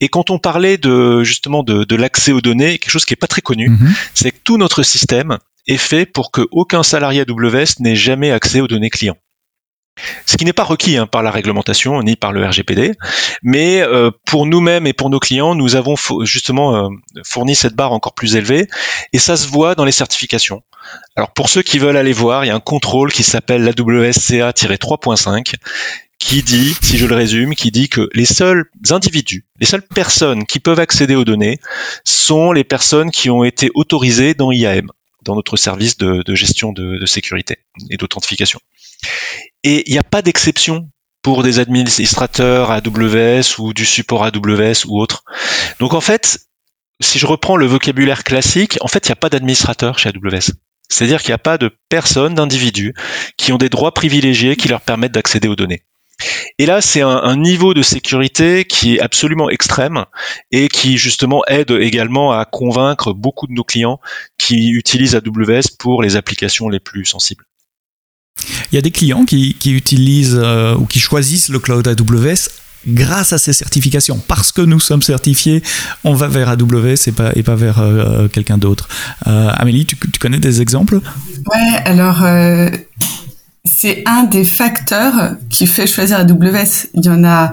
Et 0.00 0.08
quand 0.08 0.30
on 0.30 0.38
parlait 0.38 0.78
de 0.78 1.22
justement 1.24 1.62
de, 1.62 1.96
l'accès 1.96 2.32
aux 2.32 2.40
données, 2.40 2.78
quelque 2.78 2.90
chose 2.90 3.04
qui 3.04 3.14
est 3.14 3.16
pas 3.16 3.26
très 3.26 3.40
connu, 3.40 3.70
mhm. 3.70 3.94
c'est 4.14 4.30
que 4.32 4.38
tout 4.42 4.58
notre 4.58 4.82
système 4.82 5.38
est 5.66 5.76
fait 5.76 6.06
pour 6.06 6.30
que 6.30 6.46
aucun 6.50 6.82
salarié 6.82 7.24
AWS 7.28 7.80
n'ait 7.80 7.96
jamais 7.96 8.30
accès 8.30 8.60
aux 8.60 8.68
données 8.68 8.90
clients. 8.90 9.16
Ce 10.26 10.36
qui 10.36 10.44
n'est 10.44 10.52
pas 10.52 10.64
requis 10.64 10.96
hein, 10.96 11.06
par 11.06 11.22
la 11.22 11.30
réglementation 11.30 12.02
ni 12.02 12.16
par 12.16 12.32
le 12.32 12.44
RGPD, 12.44 12.94
mais 13.42 13.80
euh, 13.82 14.10
pour 14.26 14.46
nous-mêmes 14.46 14.86
et 14.86 14.92
pour 14.92 15.10
nos 15.10 15.20
clients, 15.20 15.54
nous 15.54 15.76
avons 15.76 15.94
justement 16.22 16.76
euh, 16.76 16.88
fourni 17.24 17.54
cette 17.54 17.74
barre 17.74 17.92
encore 17.92 18.14
plus 18.14 18.36
élevée, 18.36 18.66
et 19.12 19.18
ça 19.18 19.36
se 19.36 19.46
voit 19.48 19.74
dans 19.74 19.84
les 19.84 19.92
certifications. 19.92 20.62
Alors 21.16 21.32
pour 21.32 21.48
ceux 21.48 21.62
qui 21.62 21.78
veulent 21.78 21.96
aller 21.96 22.12
voir, 22.12 22.44
il 22.44 22.48
y 22.48 22.50
a 22.50 22.54
un 22.54 22.60
contrôle 22.60 23.12
qui 23.12 23.22
s'appelle 23.22 23.64
l'AWSCA-3.5 23.64 25.54
qui 26.18 26.42
dit, 26.42 26.74
si 26.80 26.96
je 26.96 27.06
le 27.06 27.14
résume, 27.14 27.54
qui 27.54 27.70
dit 27.70 27.88
que 27.88 28.08
les 28.14 28.24
seuls 28.24 28.64
individus, 28.90 29.44
les 29.60 29.66
seules 29.66 29.82
personnes 29.82 30.46
qui 30.46 30.58
peuvent 30.58 30.80
accéder 30.80 31.16
aux 31.16 31.24
données 31.24 31.58
sont 32.04 32.52
les 32.52 32.64
personnes 32.64 33.10
qui 33.10 33.30
ont 33.30 33.44
été 33.44 33.70
autorisées 33.74 34.34
dans 34.34 34.50
IAM, 34.50 34.90
dans 35.24 35.34
notre 35.34 35.56
service 35.56 35.96
de, 35.96 36.22
gestion 36.34 36.72
de, 36.72 36.98
de 36.98 37.06
sécurité 37.06 37.58
et 37.90 37.96
d'authentification. 37.96 38.60
Et 39.62 39.88
il 39.88 39.92
n'y 39.92 39.98
a 39.98 40.04
pas 40.04 40.22
d'exception 40.22 40.88
pour 41.22 41.42
des 41.42 41.58
administrateurs 41.58 42.70
AWS 42.70 43.58
ou 43.58 43.72
du 43.72 43.86
support 43.86 44.24
AWS 44.24 44.84
ou 44.86 45.00
autre. 45.00 45.24
Donc 45.80 45.94
en 45.94 46.02
fait, 46.02 46.46
si 47.00 47.18
je 47.18 47.26
reprends 47.26 47.56
le 47.56 47.66
vocabulaire 47.66 48.24
classique, 48.24 48.76
en 48.82 48.88
fait, 48.88 49.06
il 49.06 49.10
n'y 49.10 49.14
a 49.14 49.16
pas 49.16 49.30
d'administrateur 49.30 49.98
chez 49.98 50.10
AWS. 50.10 50.52
C'est-à-dire 50.88 51.22
qu'il 51.22 51.30
n'y 51.30 51.34
a 51.34 51.38
pas 51.38 51.58
de 51.58 51.70
personnes, 51.88 52.34
d'individus 52.34 52.94
qui 53.36 53.52
ont 53.52 53.58
des 53.58 53.70
droits 53.70 53.94
privilégiés 53.94 54.54
qui 54.54 54.68
leur 54.68 54.82
permettent 54.82 55.12
d'accéder 55.12 55.48
aux 55.48 55.56
données. 55.56 55.82
Et 56.58 56.66
là, 56.66 56.80
c'est 56.80 57.02
un, 57.02 57.36
niveau 57.36 57.74
de 57.74 57.82
sécurité 57.82 58.64
qui 58.64 58.96
est 58.96 59.00
absolument 59.00 59.50
extrême 59.50 60.04
et 60.50 60.68
qui 60.68 60.98
justement 60.98 61.42
aide 61.46 61.72
également 61.72 62.32
à 62.32 62.44
convaincre 62.44 63.12
beaucoup 63.12 63.46
de 63.46 63.52
nos 63.52 63.64
clients 63.64 64.00
qui 64.38 64.70
utilisent 64.70 65.16
AWS 65.16 65.76
pour 65.78 66.02
les 66.02 66.16
applications 66.16 66.68
les 66.68 66.80
plus 66.80 67.04
sensibles. 67.04 67.44
Il 68.70 68.74
y 68.74 68.78
a 68.78 68.82
des 68.82 68.90
clients 68.90 69.24
qui, 69.24 69.56
utilisent 69.66 70.40
euh, 70.40 70.74
ou 70.74 70.86
qui 70.86 71.00
choisissent 71.00 71.48
le 71.48 71.58
cloud 71.58 71.86
AWS 71.86 72.50
grâce 72.86 73.32
à 73.32 73.38
ces 73.38 73.52
certifications. 73.52 74.20
Parce 74.28 74.52
que 74.52 74.60
nous 74.60 74.80
sommes 74.80 75.02
certifiés, 75.02 75.62
on 76.04 76.14
va 76.14 76.28
vers 76.28 76.48
AWS 76.50 77.08
et 77.08 77.12
pas, 77.12 77.32
et 77.34 77.42
pas 77.42 77.54
vers 77.54 77.80
euh, 77.80 78.28
quelqu'un 78.28 78.58
d'autre. 78.58 78.88
Euh, 79.26 79.50
Amélie, 79.54 79.86
tu, 79.86 79.96
connais 80.20 80.38
des 80.38 80.60
exemples? 80.60 80.96
Ouais, 80.96 81.76
alors 81.84 82.22
c'est 83.84 84.02
un 84.06 84.22
des 84.22 84.44
facteurs 84.44 85.36
qui 85.50 85.66
fait 85.66 85.86
choisir 85.86 86.18
AWS. 86.20 86.88
Il 86.94 87.04
y 87.04 87.10
en 87.10 87.22
a, 87.22 87.52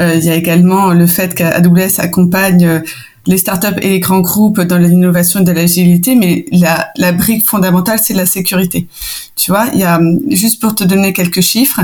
il 0.00 0.24
y 0.24 0.28
a 0.28 0.34
également 0.34 0.90
le 0.92 1.06
fait 1.06 1.36
qu'AWS 1.36 2.00
accompagne 2.00 2.82
les 3.26 3.38
startups 3.38 3.78
et 3.80 3.90
les 3.90 4.00
grands 4.00 4.18
groupes 4.18 4.60
dans 4.60 4.76
l'innovation 4.76 5.38
et 5.38 5.44
de 5.44 5.52
l'agilité, 5.52 6.16
mais 6.16 6.46
la, 6.50 7.12
brique 7.12 7.46
fondamentale, 7.46 8.00
c'est 8.02 8.14
la 8.14 8.26
sécurité. 8.26 8.88
Tu 9.36 9.52
vois, 9.52 9.66
il 9.72 9.78
y 9.78 9.84
a, 9.84 10.00
juste 10.30 10.60
pour 10.60 10.74
te 10.74 10.82
donner 10.82 11.12
quelques 11.12 11.42
chiffres, 11.42 11.82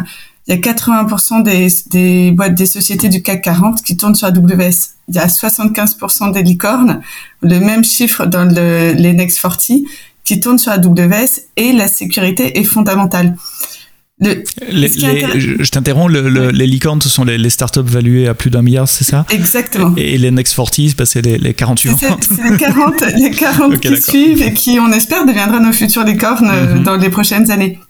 il 0.48 0.56
y 0.56 0.58
a 0.58 0.60
80% 0.60 1.44
des, 1.44 1.68
des 1.90 2.32
boîtes, 2.32 2.56
des 2.56 2.66
sociétés 2.66 3.08
du 3.08 3.22
CAC 3.22 3.42
40 3.42 3.80
qui 3.80 3.96
tournent 3.96 4.16
sur 4.16 4.26
AWS. 4.26 4.90
Il 5.08 5.14
y 5.14 5.18
a 5.18 5.28
75% 5.28 6.32
des 6.32 6.42
licornes, 6.42 7.00
le 7.42 7.60
même 7.60 7.84
chiffre 7.84 8.26
dans 8.26 8.44
le, 8.44 8.92
les 8.94 9.12
Next 9.12 9.40
40, 9.40 9.86
qui 10.24 10.40
tournent 10.40 10.58
sur 10.58 10.72
AWS 10.72 11.42
et 11.56 11.72
la 11.72 11.86
sécurité 11.86 12.58
est 12.58 12.64
fondamentale 12.64 13.36
je 14.20 15.70
t'interromps, 15.70 16.12
les 16.12 16.66
licornes, 16.66 17.02
ce 17.02 17.08
sont 17.08 17.24
les, 17.24 17.50
startups 17.50 17.80
valuées 17.82 18.28
à 18.28 18.34
plus 18.34 18.50
d'un 18.50 18.62
milliard, 18.62 18.88
c'est 18.88 19.04
ça? 19.04 19.26
Exactement. 19.30 19.92
Et, 19.96 20.18
les 20.18 20.30
Next 20.30 20.54
40, 20.54 20.96
bah, 20.96 21.06
c'est 21.06 21.22
les, 21.22 21.38
les 21.38 21.54
40 21.54 21.78
suivants. 21.78 21.98
C'est 21.98 22.50
les 22.50 22.56
40, 22.56 23.00
les 23.16 23.30
40 23.30 23.80
qui 23.80 24.00
suivent 24.00 24.42
et 24.42 24.54
qui, 24.54 24.78
on 24.78 24.92
espère, 24.92 25.26
deviendront 25.26 25.60
nos 25.60 25.72
futures 25.72 26.04
licornes 26.04 26.48
euh, 26.48 26.76
mhm. 26.76 26.84
dans 26.84 26.96
les 26.96 27.10
prochaines 27.10 27.50
années. 27.50 27.80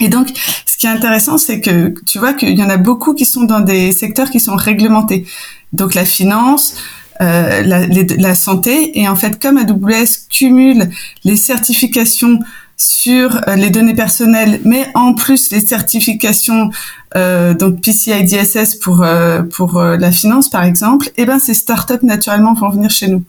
Et 0.00 0.08
donc, 0.08 0.28
ce 0.66 0.76
qui 0.76 0.86
est 0.86 0.90
intéressant, 0.90 1.38
c'est 1.38 1.60
que 1.60 1.94
tu 2.06 2.18
vois 2.18 2.32
qu'il 2.32 2.58
y 2.58 2.62
en 2.62 2.70
a 2.70 2.76
beaucoup 2.76 3.14
qui 3.14 3.24
sont 3.24 3.44
dans 3.44 3.60
des 3.60 3.92
secteurs 3.92 4.30
qui 4.30 4.40
sont 4.40 4.56
réglementés. 4.56 5.26
Donc 5.72 5.94
la 5.94 6.04
finance, 6.04 6.74
euh, 7.20 7.62
la, 7.62 7.86
la, 7.86 8.34
santé, 8.34 8.98
et 8.98 9.08
en 9.08 9.14
fait, 9.14 9.40
comme 9.40 9.58
AWS 9.58 10.26
cumule 10.28 10.90
les 11.24 11.36
certifications 11.36 12.40
sur 12.76 13.36
euh, 13.48 13.54
les 13.56 13.70
données 13.70 13.94
personnelles, 13.94 14.60
mais 14.64 14.86
en 14.94 15.14
plus 15.14 15.50
les 15.50 15.60
certifications 15.60 16.70
euh, 17.14 17.52
donc 17.52 17.82
PCI 17.82 18.24
DSS 18.24 18.76
pour 18.76 19.02
euh, 19.02 19.42
pour 19.42 19.78
euh, 19.78 19.96
la 19.96 20.10
finance 20.10 20.48
par 20.48 20.64
exemple, 20.64 21.10
eh 21.16 21.26
ben 21.26 21.38
ces 21.38 21.54
startups 21.54 22.04
naturellement 22.04 22.54
vont 22.54 22.70
venir 22.70 22.90
chez 22.90 23.08
nous. 23.08 23.22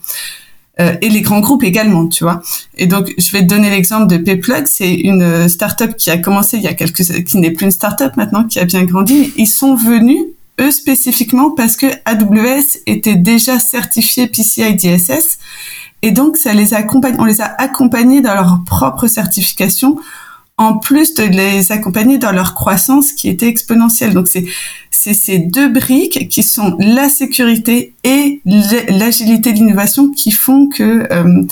et 0.79 1.09
les 1.09 1.21
grands 1.21 1.39
groupes 1.39 1.63
également, 1.63 2.07
tu 2.07 2.23
vois. 2.23 2.41
Et 2.77 2.87
donc, 2.87 3.13
je 3.19 3.31
vais 3.31 3.41
te 3.41 3.45
donner 3.45 3.69
l'exemple 3.69 4.07
de 4.07 4.17
Payplug. 4.17 4.65
C'est 4.65 4.91
une 4.91 5.47
startup 5.47 5.95
qui 5.95 6.09
a 6.09 6.17
commencé 6.17 6.57
il 6.57 6.63
y 6.63 6.67
a 6.67 6.73
quelques, 6.73 7.03
qui 7.25 7.37
n'est 7.37 7.51
plus 7.51 7.65
une 7.65 7.71
startup 7.71 8.17
maintenant, 8.17 8.43
qui 8.43 8.59
a 8.59 8.65
bien 8.65 8.83
grandi. 8.83 9.31
Ils 9.37 9.47
sont 9.47 9.75
venus 9.75 10.17
eux 10.59 10.71
spécifiquement 10.71 11.51
parce 11.51 11.75
que 11.75 11.85
AWS 12.05 12.79
était 12.87 13.15
déjà 13.15 13.59
certifié 13.59 14.27
PCI 14.27 14.73
DSS 14.75 15.37
et 16.03 16.11
donc, 16.11 16.35
ça 16.35 16.53
les 16.53 16.73
accompagne, 16.73 17.15
on 17.17 17.23
les 17.23 17.39
a 17.39 17.55
accompagnés 17.57 18.19
dans 18.19 18.35
leur 18.35 18.63
propre 18.65 19.07
certification, 19.07 19.97
en 20.57 20.77
plus 20.77 21.15
de 21.15 21.23
les 21.23 21.71
accompagner 21.71 22.17
dans 22.17 22.33
leur 22.33 22.53
croissance 22.53 23.13
qui 23.13 23.29
était 23.29 23.47
exponentielle. 23.47 24.13
Donc, 24.13 24.27
c'est, 24.27 24.43
c'est 24.91 25.13
ces 25.13 25.39
deux 25.39 25.69
briques 25.69 26.27
qui 26.27 26.43
sont 26.43 26.75
la 26.77 27.07
sécurité 27.09 27.95
et 28.03 28.41
l'agilité 28.89 29.53
de 29.53 29.59
l'innovation 29.59 30.11
qui 30.11 30.31
font 30.31 30.67
que, 30.67 31.07
euh, 31.11 31.43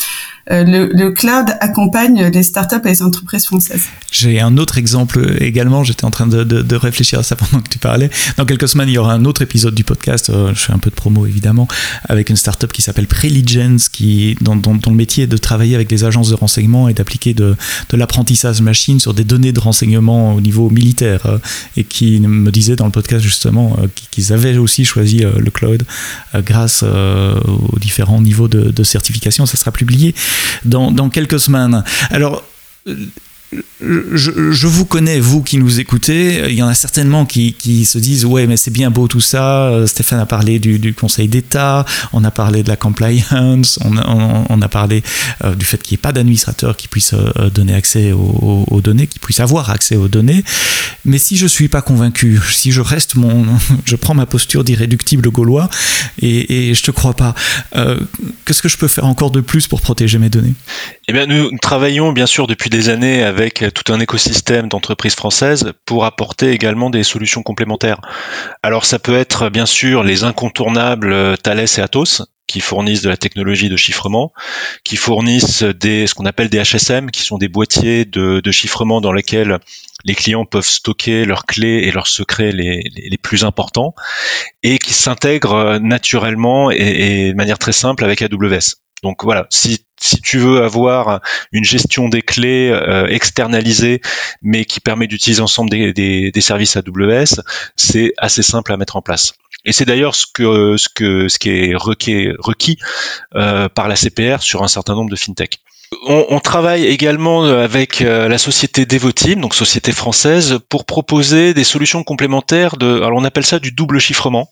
euh, 0.50 0.64
le, 0.64 1.12
cloud 1.12 1.46
accompagne 1.60 2.30
les 2.34 2.44
startups 2.44 2.82
et 2.86 2.90
les 2.90 3.04
entreprises 3.04 3.46
françaises. 3.46 3.84
J'ai 4.12 4.40
un 4.40 4.58
autre 4.58 4.78
exemple 4.78 5.38
également. 5.40 5.84
J'étais 5.84 6.06
en 6.06 6.10
train 6.10 6.28
de, 6.28 6.76
réfléchir 6.76 7.20
à 7.20 7.24
ça 7.24 7.36
pendant 7.38 7.62
que 7.62 7.70
tu 7.70 7.78
parlais. 7.78 8.10
Dans 8.38 8.46
quelques 8.46 8.68
semaines, 8.68 8.90
il 8.90 8.94
y 8.94 8.98
aura 8.98 9.14
un 9.14 9.26
autre 9.26 9.42
épisode 9.42 9.76
du 9.76 9.84
podcast. 9.84 10.30
Euh, 10.30 10.54
je 10.56 10.62
fais 10.62 10.74
un 10.74 10.80
peu 10.80 10.90
de 10.90 10.96
promo 10.96 11.26
évidemment 11.28 11.68
avec 12.10 12.30
une 12.30 12.36
startup 12.36 12.72
qui 12.72 12.82
s'appelle 12.82 13.08
Preligence, 13.08 13.90
qui 13.90 14.36
dont, 14.42 14.60
le 14.88 14.94
métier 14.94 15.26
est 15.26 15.28
de 15.28 15.38
travailler 15.38 15.76
avec 15.76 15.88
des 15.88 16.04
agences 16.04 16.30
de 16.30 16.36
renseignement 16.36 16.90
et 16.90 16.94
d'appliquer 16.94 17.34
de, 17.34 17.56
l'apprentissage 17.94 18.62
machine 18.62 19.00
sur 19.00 19.14
des 19.14 19.24
données 19.24 19.52
de 19.52 19.60
renseignement 19.60 20.34
au 20.34 20.42
niveau 20.42 20.70
militaire 20.70 21.26
euh, 21.26 21.38
et 21.78 21.84
qui 21.84 22.20
me 22.20 22.52
disait 22.52 22.76
dans 22.76 22.86
le 22.86 22.92
podcast 22.92 23.24
justement 23.24 23.78
qu'ils 24.12 24.34
avaient 24.34 24.58
aussi 24.58 24.86
choisi 24.86 25.20
le 25.20 25.52
cloud 25.52 25.84
grâce 26.36 26.84
aux 26.84 27.80
différents 27.80 28.22
niveaux 28.22 28.48
de 28.48 28.84
certification. 28.84 29.46
Ça 29.46 29.58
sera 29.58 29.72
publié 29.72 30.16
dans, 30.66 31.10
quelques 31.10 31.40
semaines. 31.40 31.84
Alors, 32.10 32.44
je, 33.82 34.68
vous 34.68 34.86
connais, 34.86 35.20
vous 35.20 35.42
qui 35.42 35.58
nous 35.58 35.80
écoutez, 35.80 36.50
il 36.50 36.56
y 36.56 36.64
en 36.64 36.68
a 36.68 36.74
certainement 36.74 37.26
qui, 37.26 37.56
se 37.86 37.98
disent 37.98 38.26
ouais 38.26 38.48
mais 38.48 38.56
c'est 38.56 38.72
bien 38.72 38.92
beau 38.92 39.08
tout 39.08 39.20
ça, 39.20 39.66
euh, 39.66 39.88
Stéphane 39.88 40.20
a 40.20 40.26
parlé 40.26 40.60
du, 40.60 40.94
Conseil 40.94 41.28
d'État, 41.28 41.86
on 42.14 42.24
a 42.24 42.32
parlé 42.32 42.64
de 42.64 42.70
la 42.70 42.76
compliance, 42.76 43.80
on, 43.84 44.62
a 44.62 44.68
parlé 44.70 45.04
euh, 45.44 45.56
du 45.56 45.66
fait 45.66 45.82
qu'il 45.82 45.96
n'y 45.96 46.00
ait 46.00 46.02
pas 46.02 46.12
d'administrateur 46.12 46.78
qui 46.78 46.88
puisse 46.88 47.14
euh, 47.14 47.50
donner 47.50 47.74
accès 47.74 48.14
aux, 48.14 48.82
données, 48.82 49.08
qui 49.08 49.20
puisse 49.20 49.40
avoir 49.40 49.70
accès 49.70 49.96
aux 49.96 50.08
données, 50.08 50.44
mais 51.04 51.18
si 51.18 51.36
je 51.38 51.48
suis 51.48 51.68
pas 51.68 51.82
convaincu, 51.82 52.40
si 52.52 52.72
je 52.72 52.82
reste 52.82 53.16
mon, 53.16 53.46
je 53.86 53.96
prends 53.96 54.14
ma 54.14 54.26
posture 54.26 54.64
d'irréductible 54.64 55.30
gaulois 55.30 55.70
et, 56.22 56.70
et 56.70 56.74
je 56.74 56.84
te 56.84 56.92
crois 56.92 57.16
pas, 57.16 57.36
qu'est-ce 58.46 58.62
que 58.62 58.70
je 58.70 58.78
peux 58.78 58.88
faire 58.88 59.06
encore 59.06 59.32
de 59.32 59.42
plus 59.42 59.68
pour 59.68 59.82
protéger 59.82 60.20
mes 60.20 60.30
données? 60.30 60.54
Eh 61.12 61.14
bien 61.14 61.26
nous 61.26 61.52
travaillons 61.58 62.14
bien 62.14 62.26
sûr 62.26 62.48
depuis 62.48 62.70
des 62.70 62.88
années 62.88 63.22
avec 63.22 63.66
tout 63.74 63.92
un 63.92 64.00
écosystème 64.00 64.70
d'entreprises 64.70 65.16
françaises 65.16 65.74
pour 65.84 66.06
apporter 66.06 66.52
également 66.52 66.90
des 66.90 67.04
solutions 67.04 67.44
complémentaires. 67.44 68.00
Alors 68.64 68.86
ça 68.86 68.98
peut 68.98 69.18
être 69.18 69.50
bien 69.50 69.66
sûr 69.66 70.04
les 70.04 70.24
incontournables 70.24 71.38
Thales 71.40 71.60
et 71.60 71.82
Atos 71.82 72.22
qui 72.48 72.62
fournissent 72.62 73.02
de 73.02 73.10
la 73.10 73.18
technologie 73.18 73.68
de 73.68 73.76
chiffrement, 73.76 74.32
qui 74.86 74.96
fournissent 74.96 75.64
des 75.64 76.08
ce 76.08 76.14
qu'on 76.14 76.26
appelle 76.26 76.48
des 76.48 76.64
HSM, 76.64 77.12
qui 77.12 77.24
sont 77.24 77.38
des 77.38 77.50
boîtiers 77.50 78.06
de, 78.06 78.40
de 78.40 78.52
chiffrement 78.54 79.02
dans 79.02 79.12
lesquels 79.12 79.60
les 80.06 80.16
clients 80.16 80.46
peuvent 80.46 80.64
stocker 80.64 81.26
leurs 81.26 81.46
clés 81.46 81.82
et 81.84 81.92
leurs 81.92 82.08
secrets 82.08 82.54
les, 82.54 82.84
les, 82.96 83.18
plus 83.18 83.44
importants 83.44 83.96
et 84.64 84.78
qui 84.78 84.94
s'intègrent 84.94 85.78
naturellement 85.82 86.72
et, 86.72 86.78
et 86.78 87.32
de 87.32 87.36
manière 87.36 87.60
très 87.60 87.74
simple 87.74 88.06
avec 88.06 88.22
AWS. 88.22 88.78
Donc 89.04 89.24
voilà, 89.24 89.48
si, 89.50 89.86
si 90.02 90.20
tu 90.20 90.40
veux 90.40 90.64
avoir 90.64 91.22
une 91.52 91.64
gestion 91.64 92.10
des 92.10 92.22
clés 92.22 92.70
euh, 92.72 93.08
externalisée, 93.08 94.02
mais 94.42 94.66
qui 94.66 94.80
permet 94.80 95.08
d'utiliser 95.08 95.42
ensemble 95.42 95.70
des, 95.70 95.94
des, 95.94 96.32
des, 96.32 96.42
services 96.42 96.76
AWS, 96.76 97.42
c'est 97.76 98.14
assez 98.18 98.42
simple 98.42 98.74
à 98.74 98.78
mettre 98.78 98.98
en 98.98 99.02
place. 99.02 99.34
Et 99.64 99.72
c'est 99.74 99.86
d'ailleurs 99.86 100.16
ce 100.16 100.26
que 100.26 100.76
ce 100.78 101.38
qui 101.38 101.50
est 101.50 101.76
requis, 101.76 102.30
requis 102.40 102.78
euh, 103.36 103.70
par 103.70 103.88
la 103.88 103.96
CPR 103.96 104.42
sur 104.42 104.64
un 104.64 104.68
certain 104.68 104.96
nombre 104.96 105.12
de 105.12 105.16
fintech. 105.16 105.60
On, 106.04 106.40
travaille 106.40 106.86
également 106.86 107.44
avec 107.44 108.02
euh, 108.02 108.28
la 108.28 108.38
société 108.38 108.86
Devoteam, 108.86 109.42
donc 109.42 109.54
société 109.54 109.92
française, 109.92 110.60
pour 110.70 110.86
proposer 110.86 111.54
des 111.54 111.66
solutions 111.66 112.04
complémentaires 112.04 112.78
de, 112.78 113.02
alors 113.02 113.20
on 113.20 113.24
appelle 113.24 113.46
ça 113.46 113.60
du 113.60 113.72
double 113.72 114.00
chiffrement, 114.00 114.50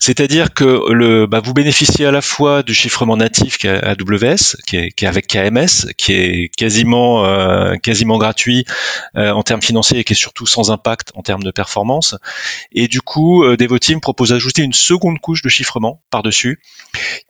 c'est-à-dire 0.00 0.52
que 0.52 0.92
le, 0.92 1.26
bah 1.26 1.40
vous 1.42 1.54
bénéficiez 1.54 2.04
à 2.04 2.10
la 2.10 2.20
fois 2.20 2.62
du 2.62 2.74
chiffrement 2.74 3.16
natif 3.16 3.58
qui 3.58 3.68
AWS, 3.68 4.56
qui 4.66 4.76
est, 4.76 5.04
avec 5.04 5.28
KMS, 5.28 5.92
qui 5.96 6.12
est 6.12 6.54
quasiment 6.54 7.24
euh, 7.24 7.76
quasiment 7.76 8.18
gratuit 8.18 8.64
euh, 9.16 9.30
en 9.30 9.42
termes 9.42 9.62
financiers 9.62 10.00
et 10.00 10.04
qui 10.04 10.12
est 10.12 10.16
surtout 10.16 10.46
sans 10.46 10.70
impact 10.70 11.12
en 11.14 11.22
termes 11.22 11.44
de 11.44 11.52
performance. 11.52 12.16
Et 12.72 12.88
du 12.88 13.00
coup, 13.00 13.44
euh, 13.44 13.56
Devoteam 13.56 14.00
propose 14.00 14.30
d'ajouter 14.30 14.62
une 14.62 14.72
seconde 14.72 15.20
couche 15.20 15.42
de 15.42 15.48
chiffrement 15.48 16.02
par-dessus, 16.10 16.60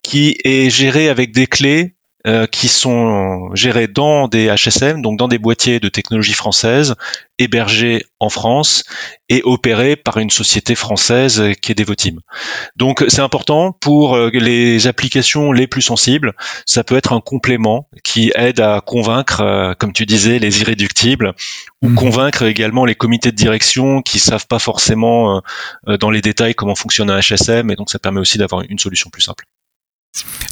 qui 0.03 0.38
est 0.45 0.71
gérée 0.71 1.09
avec 1.09 1.33
des 1.33 1.47
clés 1.47 1.95
euh, 2.25 2.47
qui 2.47 2.69
sont 2.69 3.53
gérés 3.53 3.89
dans 3.89 4.29
des 4.29 4.47
HSM, 4.47 5.03
donc 5.03 5.19
dans 5.19 5.27
des 5.27 5.39
boîtiers 5.39 5.81
de 5.81 5.89
technologie 5.89 6.35
française, 6.35 6.95
hébergés 7.41 8.07
en 8.21 8.29
France 8.29 8.85
et 9.29 9.43
opérés 9.43 9.97
par 9.97 10.19
une 10.19 10.31
société 10.31 10.77
française 10.77 11.43
qui 11.61 11.73
est 11.73 11.75
Devoteam. 11.75 12.21
Donc 12.77 13.05
c'est 13.09 13.23
important 13.23 13.73
pour 13.73 14.15
euh, 14.15 14.31
les 14.33 14.87
applications 14.87 15.51
les 15.51 15.67
plus 15.67 15.83
sensibles. 15.83 16.35
Ça 16.65 16.85
peut 16.85 16.97
être 16.97 17.13
un 17.13 17.21
complément 17.21 17.89
qui 18.05 18.31
aide 18.37 18.61
à 18.61 18.81
convaincre, 18.81 19.41
euh, 19.41 19.75
comme 19.75 19.93
tu 19.93 20.07
disais, 20.07 20.39
les 20.39 20.61
irréductibles, 20.61 21.35
ou 21.83 21.89
mmh. 21.89 21.95
convaincre 21.97 22.43
également 22.45 22.85
les 22.85 22.95
comités 22.95 23.33
de 23.33 23.37
direction 23.37 24.01
qui 24.01 24.21
savent 24.21 24.47
pas 24.47 24.61
forcément 24.61 25.43
dans 25.99 26.11
les 26.11 26.21
détails 26.21 26.55
comment 26.55 26.77
fonctionne 26.77 27.11
un 27.11 27.19
HSM, 27.19 27.69
et 27.73 27.75
donc 27.75 27.91
ça 27.91 27.99
permet 27.99 28.21
aussi 28.21 28.39
d'avoir 28.39 28.63
une 28.69 28.79
solution 28.79 29.11
plus 29.11 29.23
simple. 29.23 29.45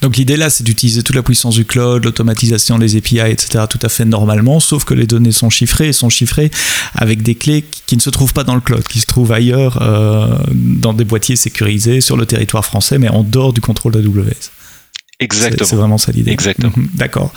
Donc 0.02 0.16
l'idée 0.16 0.36
là, 0.36 0.48
c'est 0.48 0.64
d'utiliser 0.64 1.02
toute 1.02 1.14
la 1.14 1.22
puissance 1.22 1.54
du 1.54 1.66
cloud, 1.66 2.04
l'automatisation, 2.04 2.78
les 2.78 2.96
API, 2.96 3.18
etc. 3.18 3.64
tout 3.68 3.78
à 3.82 3.88
fait 3.90 4.06
normalement, 4.06 4.58
sauf 4.58 4.84
que 4.84 4.94
les 4.94 5.06
données 5.06 5.32
sont 5.32 5.50
chiffrées 5.50 5.88
et 5.88 5.92
sont 5.92 6.08
chiffrées 6.08 6.50
avec 6.94 7.22
des 7.22 7.34
clés 7.34 7.64
qui 7.86 7.96
ne 7.96 8.00
se 8.00 8.08
trouvent 8.08 8.32
pas 8.32 8.44
dans 8.44 8.54
le 8.54 8.62
cloud, 8.62 8.82
qui 8.88 9.00
se 9.00 9.06
trouvent 9.06 9.32
ailleurs, 9.32 9.82
euh, 9.82 10.38
dans 10.52 10.94
des 10.94 11.04
boîtiers 11.04 11.36
sécurisés 11.36 12.00
sur 12.00 12.16
le 12.16 12.24
territoire 12.24 12.64
français, 12.64 12.98
mais 12.98 13.08
en 13.10 13.22
dehors 13.22 13.52
du 13.52 13.60
contrôle 13.60 13.92
d'AWS. 13.92 14.50
Exactement. 15.20 15.68
C'est 15.68 15.76
vraiment 15.76 15.98
ça 15.98 16.12
l'idée. 16.12 16.33
Exactement. 16.33 16.72
Mhm, 16.74 16.88
d'accord. 16.94 17.33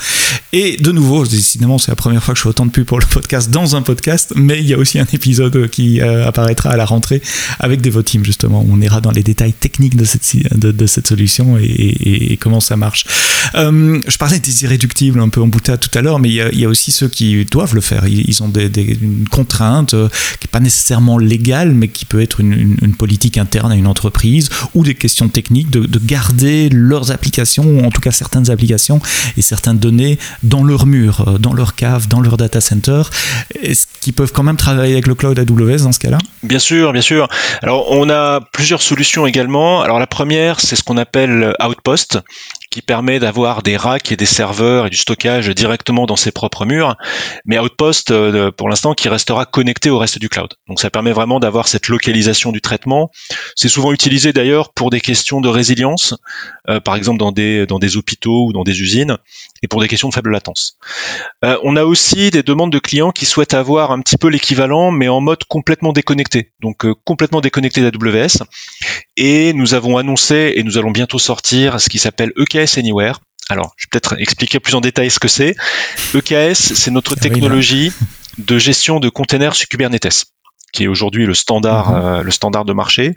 Et 0.53 0.77
de 0.77 0.91
nouveau, 0.91 1.25
décidément, 1.25 1.77
c'est 1.77 1.91
la 1.91 1.97
première 1.97 2.23
fois 2.23 2.33
que 2.33 2.37
je 2.37 2.43
fais 2.43 2.49
autant 2.49 2.65
de 2.65 2.71
pub 2.71 2.85
pour 2.85 2.99
le 2.99 3.05
podcast 3.05 3.49
dans 3.49 3.75
un 3.75 3.81
podcast, 3.81 4.33
mais 4.37 4.59
il 4.59 4.67
y 4.67 4.73
a 4.73 4.77
aussi 4.77 4.99
un 4.99 5.05
épisode 5.11 5.69
qui 5.69 5.99
euh, 5.99 6.25
apparaîtra 6.25 6.69
à 6.69 6.77
la 6.77 6.85
rentrée 6.85 7.21
avec 7.59 7.81
Devoteam, 7.81 8.23
justement, 8.23 8.65
on 8.69 8.79
ira 8.79 9.01
dans 9.01 9.11
les 9.11 9.23
détails 9.23 9.51
techniques 9.51 9.97
de 9.97 10.05
cette, 10.05 10.57
de, 10.57 10.85
cette 10.85 11.07
solution 11.07 11.57
et, 11.57 12.37
comment 12.39 12.61
ça 12.61 12.77
marche. 12.77 13.05
Euh, 13.55 13.99
je 14.07 14.17
parlais 14.17 14.39
des 14.39 14.63
irréductibles 14.63 15.19
un 15.19 15.29
peu 15.29 15.41
en 15.41 15.47
boutade 15.47 15.79
tout 15.79 15.95
à 15.97 16.01
l'heure, 16.01 16.19
mais 16.19 16.29
il 16.29 16.59
y, 16.59 16.65
a, 16.65 16.69
aussi 16.69 16.91
ceux 16.91 17.09
qui 17.09 17.43
doivent 17.45 17.75
le 17.75 17.81
faire. 17.81 18.07
Ils, 18.07 18.41
ont 18.43 18.47
des, 18.47 18.69
une 19.01 19.27
contrainte 19.29 19.93
euh, 19.93 20.07
qui 20.39 20.47
n'est 20.47 20.51
pas 20.51 20.61
nécessairement 20.61 21.17
légale, 21.17 21.73
mais 21.73 21.89
qui 21.89 22.05
peut 22.05 22.21
être 22.21 22.39
une, 22.39 22.77
une, 22.81 22.95
politique 22.95 23.37
interne 23.37 23.71
à 23.71 23.75
une 23.75 23.87
entreprise 23.87 24.49
ou 24.73 24.83
des 24.83 24.95
questions 24.95 25.27
techniques 25.27 25.69
de, 25.69 25.81
de 25.85 25.99
garder 25.99 26.69
leurs 26.69 27.11
applications 27.11 27.72
ou 27.73 27.85
en 27.85 27.89
tout 27.89 28.01
cas 28.01 28.11
certaines 28.11 28.49
applications 28.49 28.99
et 29.37 29.41
certaines 29.41 29.77
données 29.77 30.17
dans 30.43 30.63
leur 30.63 30.85
mur, 30.85 31.25
euh, 31.27 31.37
dans 31.37 31.53
leur 31.53 31.75
cave, 31.75 32.07
dans 32.07 32.21
leur 32.21 32.37
data 32.37 32.61
center. 32.61 33.03
Est-ce 33.61 33.87
qu'ils 34.01 34.13
peuvent 34.13 34.31
quand 34.31 34.43
même 34.43 34.57
travailler 34.57 34.93
avec 34.93 35.07
le 35.07 35.15
cloud 35.15 35.37
AWS 35.37 35.83
dans 35.83 35.91
ce 35.91 35.99
cas-là? 35.99 36.17
Bien 36.43 36.59
sûr, 36.59 36.93
bien 36.93 37.01
sûr. 37.01 37.27
Alors 37.61 37.91
on 37.91 38.09
a 38.09 38.41
plusieurs 38.41 38.81
solutions 38.81 39.25
également. 39.25 39.81
Alors 39.81 39.99
la 39.99 40.07
première, 40.07 40.59
c'est 40.59 40.75
ce 40.75 40.83
qu'on 40.83 40.97
appelle 40.97 41.55
Outpost 41.65 42.19
qui 42.73 42.81
permet 42.81 43.19
d'avoir 43.19 43.61
des 43.61 43.77
racks 43.77 44.11
et 44.11 44.17
des 44.17 44.25
serveurs 44.25 44.87
et 44.87 44.89
du 44.89 44.97
stockage 44.97 45.47
directement 45.49 46.07
dans 46.07 46.15
ses 46.15 46.31
propres 46.31 46.65
murs, 46.65 46.97
mais 47.45 47.59
Outpost 47.59 48.09
euh, 48.09 48.49
pour 48.49 48.67
l'instant 48.67 48.95
qui 48.95 49.09
restera 49.09 49.45
connecté 49.45 49.91
au 49.91 49.99
reste 49.99 50.17
du 50.17 50.27
cloud. 50.27 50.55
Donc 50.67 50.79
ça 50.79 50.89
permet 50.89 51.11
vraiment 51.11 51.39
d'avoir 51.39 51.67
cette 51.67 51.87
localisation 51.87 52.51
du 52.51 52.61
traitement. 52.61 53.11
C'est 53.55 53.69
souvent 53.69 53.93
utilisé 53.93 54.33
d'ailleurs 54.33 54.73
pour 54.73 54.89
des 54.89 55.01
questions 55.01 55.39
de 55.39 55.49
résilience, 55.49 56.15
euh, 56.67 56.79
par 56.79 56.95
exemple 56.95 57.19
dans 57.19 57.31
des 57.31 57.67
dans 57.67 57.77
des 57.77 57.95
hôpitaux 57.95 58.47
ou 58.47 58.53
dans 58.53 58.63
des 58.63 58.81
usines, 58.81 59.19
et 59.61 59.67
pour 59.67 59.79
des 59.79 59.87
questions 59.87 60.09
de 60.09 60.15
faible 60.15 60.31
latence. 60.31 60.79
Euh, 61.45 61.59
on 61.61 61.75
a 61.75 61.83
aussi 61.83 62.31
des 62.31 62.41
demandes 62.41 62.71
de 62.71 62.79
clients 62.79 63.11
qui 63.11 63.27
souhaitent 63.27 63.53
avoir 63.53 63.91
un 63.91 64.01
petit 64.01 64.17
peu 64.17 64.29
l'équivalent, 64.29 64.89
mais 64.89 65.09
en 65.09 65.21
mode 65.21 65.43
complètement 65.43 65.93
déconnecté, 65.93 66.53
donc 66.59 66.87
complètement 67.03 67.39
déconnecté 67.39 67.81
d'AWS. 67.81 68.47
Et 69.15 69.53
nous 69.53 69.75
avons 69.75 69.97
annoncé 69.97 70.53
et 70.55 70.63
nous 70.63 70.79
allons 70.79 70.89
bientôt 70.89 71.19
sortir 71.19 71.79
ce 71.79 71.87
qui 71.87 71.99
s'appelle 71.99 72.31
EKS 72.35 72.62
Anywhere. 72.77 73.19
Alors, 73.49 73.73
je 73.77 73.85
vais 73.85 73.89
peut-être 73.91 74.19
expliquer 74.19 74.59
plus 74.59 74.75
en 74.75 74.81
détail 74.81 75.09
ce 75.09 75.19
que 75.19 75.27
c'est. 75.27 75.55
EKS, 76.15 76.73
c'est 76.75 76.91
notre 76.91 77.15
ah 77.17 77.21
technologie 77.21 77.91
de 78.37 78.57
gestion 78.57 78.99
de 78.99 79.09
containers 79.09 79.55
sur 79.55 79.67
Kubernetes 79.67 80.25
qui 80.73 80.85
est 80.85 80.87
aujourd'hui 80.87 81.25
le 81.25 81.35
standard, 81.35 81.91
mhm. 81.91 82.01
euh, 82.03 82.23
le 82.23 82.31
standard 82.31 82.65
de 82.65 82.73
marché. 82.73 83.15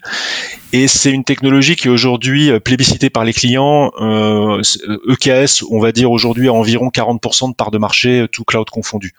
Et 0.73 0.87
c'est 0.87 1.11
une 1.11 1.25
technologie 1.25 1.75
qui 1.75 1.89
est 1.89 1.91
aujourd'hui 1.91 2.51
euh, 2.51 2.61
plébiscitée 2.61 3.11
par 3.11 3.25
les 3.25 3.33
clients. 3.33 3.91
Euh, 3.99 4.61
EKS, 5.09 5.63
e 5.63 5.67
on 5.71 5.81
va 5.81 5.91
dire 5.91 6.13
aujourd'hui 6.13 6.49
à 6.49 6.53
environ 6.53 6.89
40% 6.89 7.51
de 7.51 7.55
part 7.55 7.71
de 7.71 7.79
marché, 7.79 8.27
tout 8.31 8.45
cloud 8.45 8.69
confondu. 8.71 9.15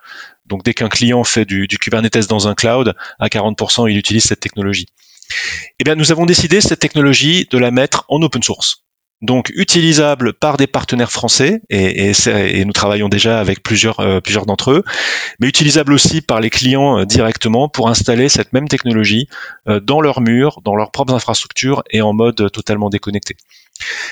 Donc 0.46 0.64
dès 0.64 0.74
qu'un 0.74 0.88
client 0.88 1.24
fait 1.24 1.46
du, 1.46 1.68
du 1.68 1.78
Kubernetes 1.80 2.28
dans 2.28 2.48
un 2.48 2.54
cloud, 2.54 2.96
à 3.20 3.28
40%, 3.28 3.90
il 3.90 3.98
utilise 3.98 4.24
cette 4.24 4.40
technologie. 4.40 4.86
Eh 5.80 5.84
bien, 5.84 5.96
nous 5.96 6.12
avons 6.12 6.26
décidé 6.26 6.62
cette 6.62 6.80
technologie 6.80 7.48
de 7.52 7.58
la 7.58 7.72
mettre 7.72 8.06
en 8.08 8.22
open 8.22 8.44
source. 8.44 8.84
Donc 9.24 9.52
utilisable 9.56 10.34
par 10.34 10.58
des 10.58 10.68
partenaires 10.68 11.12
français 11.12 11.62
et, 11.72 12.12
et, 12.12 12.66
nous 12.66 12.74
travaillons 12.74 13.10
déjà 13.10 13.40
avec 13.40 13.64
plusieurs 13.64 14.00
euh, 14.00 14.20
d'entre 14.46 14.72
eux, 14.72 14.84
mais 15.40 15.48
utilisable 15.48 15.92
aussi 15.94 16.22
par 16.22 16.40
les 16.40 16.52
clients 16.52 17.00
euh, 17.00 17.06
directement 17.06 17.68
pour 17.68 17.90
installer 17.90 18.30
cette 18.30 18.54
même 18.54 18.68
technologie 18.68 19.28
euh, 19.68 19.80
dans 19.80 20.02
leurs 20.02 20.22
murs, 20.22 20.62
dans 20.64 20.76
leurs 20.76 20.92
propres 20.92 21.16
infrastructures 21.16 21.82
et 21.90 22.02
en 22.02 22.14
mode 22.14 22.52
totalement 22.52 22.92
déconnecté. 22.92 23.36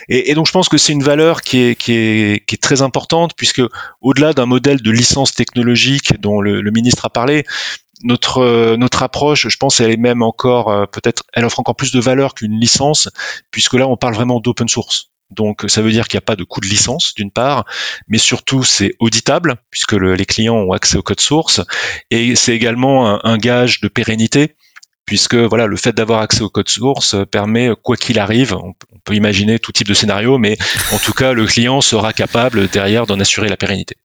Et, 0.09 0.33
donc 0.33 0.47
je 0.47 0.51
pense 0.51 0.69
que 0.69 0.77
c'est 0.77 0.93
une 0.93 1.03
valeur 1.03 1.41
qui 1.41 1.59
est, 1.59 2.61
très 2.61 2.81
importante 2.81 3.33
puisque 3.35 3.61
au-delà 4.01 4.33
d'un 4.33 4.45
modèle 4.47 4.81
de 4.81 4.91
licence 4.91 5.33
technologique 5.33 6.19
dont 6.19 6.41
le 6.41 6.71
ministre 6.71 7.05
a 7.05 7.09
parlé, 7.09 7.45
notre 8.03 8.75
notre 8.75 9.03
approche, 9.03 9.47
je 9.47 9.57
pense, 9.57 9.79
elle 9.79 9.91
est 9.91 9.97
même 9.97 10.21
encore 10.21 10.69
euh, 10.69 10.85
peut-être, 10.85 11.23
elle 11.33 11.45
offre 11.45 11.59
encore 11.59 11.75
plus 11.75 11.91
de 11.91 11.99
valeur 11.99 12.33
qu'une 12.33 12.59
licence 12.59 13.09
puisque 13.51 13.73
là 13.73 13.87
on 13.87 13.97
parle 13.97 14.13
vraiment 14.13 14.39
d'open 14.39 14.67
source. 14.67 15.11
Donc 15.31 15.65
ça 15.67 15.81
veut 15.81 15.91
dire 15.91 16.07
qu'il 16.07 16.17
n'y 16.17 16.23
a 16.23 16.25
pas 16.25 16.35
de 16.35 16.43
coût 16.43 16.61
de 16.61 16.67
licence 16.67 17.13
d'une 17.15 17.31
part, 17.31 17.65
mais 18.07 18.19
surtout 18.19 18.63
c'est 18.63 18.93
auditable 18.99 19.55
puisque 19.71 19.93
les 19.93 20.25
clients 20.25 20.55
ont 20.55 20.71
accès 20.71 20.97
au 20.97 21.01
code 21.01 21.19
source 21.19 21.61
et 22.11 22.35
c'est 22.35 22.53
également 22.53 23.09
un, 23.09 23.19
un, 23.23 23.37
gage 23.37 23.81
de 23.81 23.87
pérennité 23.87 24.55
puisque 25.05 25.35
voilà 25.35 25.67
le 25.67 25.77
fait 25.77 25.93
d'avoir 25.93 26.21
accès 26.21 26.41
au 26.41 26.49
code 26.49 26.69
source 26.69 27.15
permet 27.31 27.71
quoi 27.81 27.95
qu'il 27.95 28.19
arrive, 28.19 28.53
on, 28.53 28.73
peut 29.03 29.13
imaginer 29.13 29.59
tout 29.59 29.71
type 29.71 29.87
de 29.87 29.93
scénario, 29.93 30.37
mais 30.37 30.57
en 30.91 30.97
tout 30.97 31.13
cas 31.13 31.33
le 31.33 31.45
client 31.45 31.79
sera 31.81 32.11
capable 32.11 32.67
derrière 32.67 33.05
d'en 33.05 33.19
assurer 33.19 33.49
la 33.49 33.57
pérennité. 33.57 33.95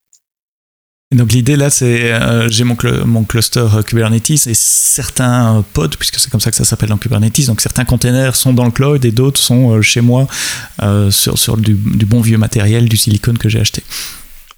Donc 1.13 1.33
l'idée 1.33 1.57
là, 1.57 1.71
c'est 1.71 2.13
euh, 2.13 2.49
j'ai 2.49 2.63
mon, 2.63 2.77
mon, 3.05 3.25
cluster 3.25 3.67
Kubernetes 3.85 4.47
et 4.47 4.55
certains 4.55 5.65
pods, 5.73 5.97
puisque 5.99 6.21
c'est 6.21 6.31
comme 6.31 6.39
ça 6.39 6.53
que 6.53 6.57
ça 6.57 6.63
s'appelle 6.63 6.91
dans 6.91 6.99
Kubernetes, 6.99 7.47
donc 7.49 7.61
certains 7.61 7.85
containers 7.85 8.37
sont 8.37 8.53
dans 8.53 8.65
le 8.65 8.71
cloud 8.71 9.05
et 9.05 9.11
d'autres 9.11 9.41
sont 9.41 9.73
euh, 9.73 9.83
chez 9.83 10.03
moi 10.03 10.29
euh, 10.85 11.11
sur, 11.11 11.37
sur 11.37 11.57
du, 11.57 11.75
bon 11.75 12.21
vieux 12.21 12.39
matériel, 12.39 12.89
du 12.89 12.97
silicone 12.97 13.39
que 13.39 13.49
j'ai 13.49 13.59
acheté. 13.59 13.83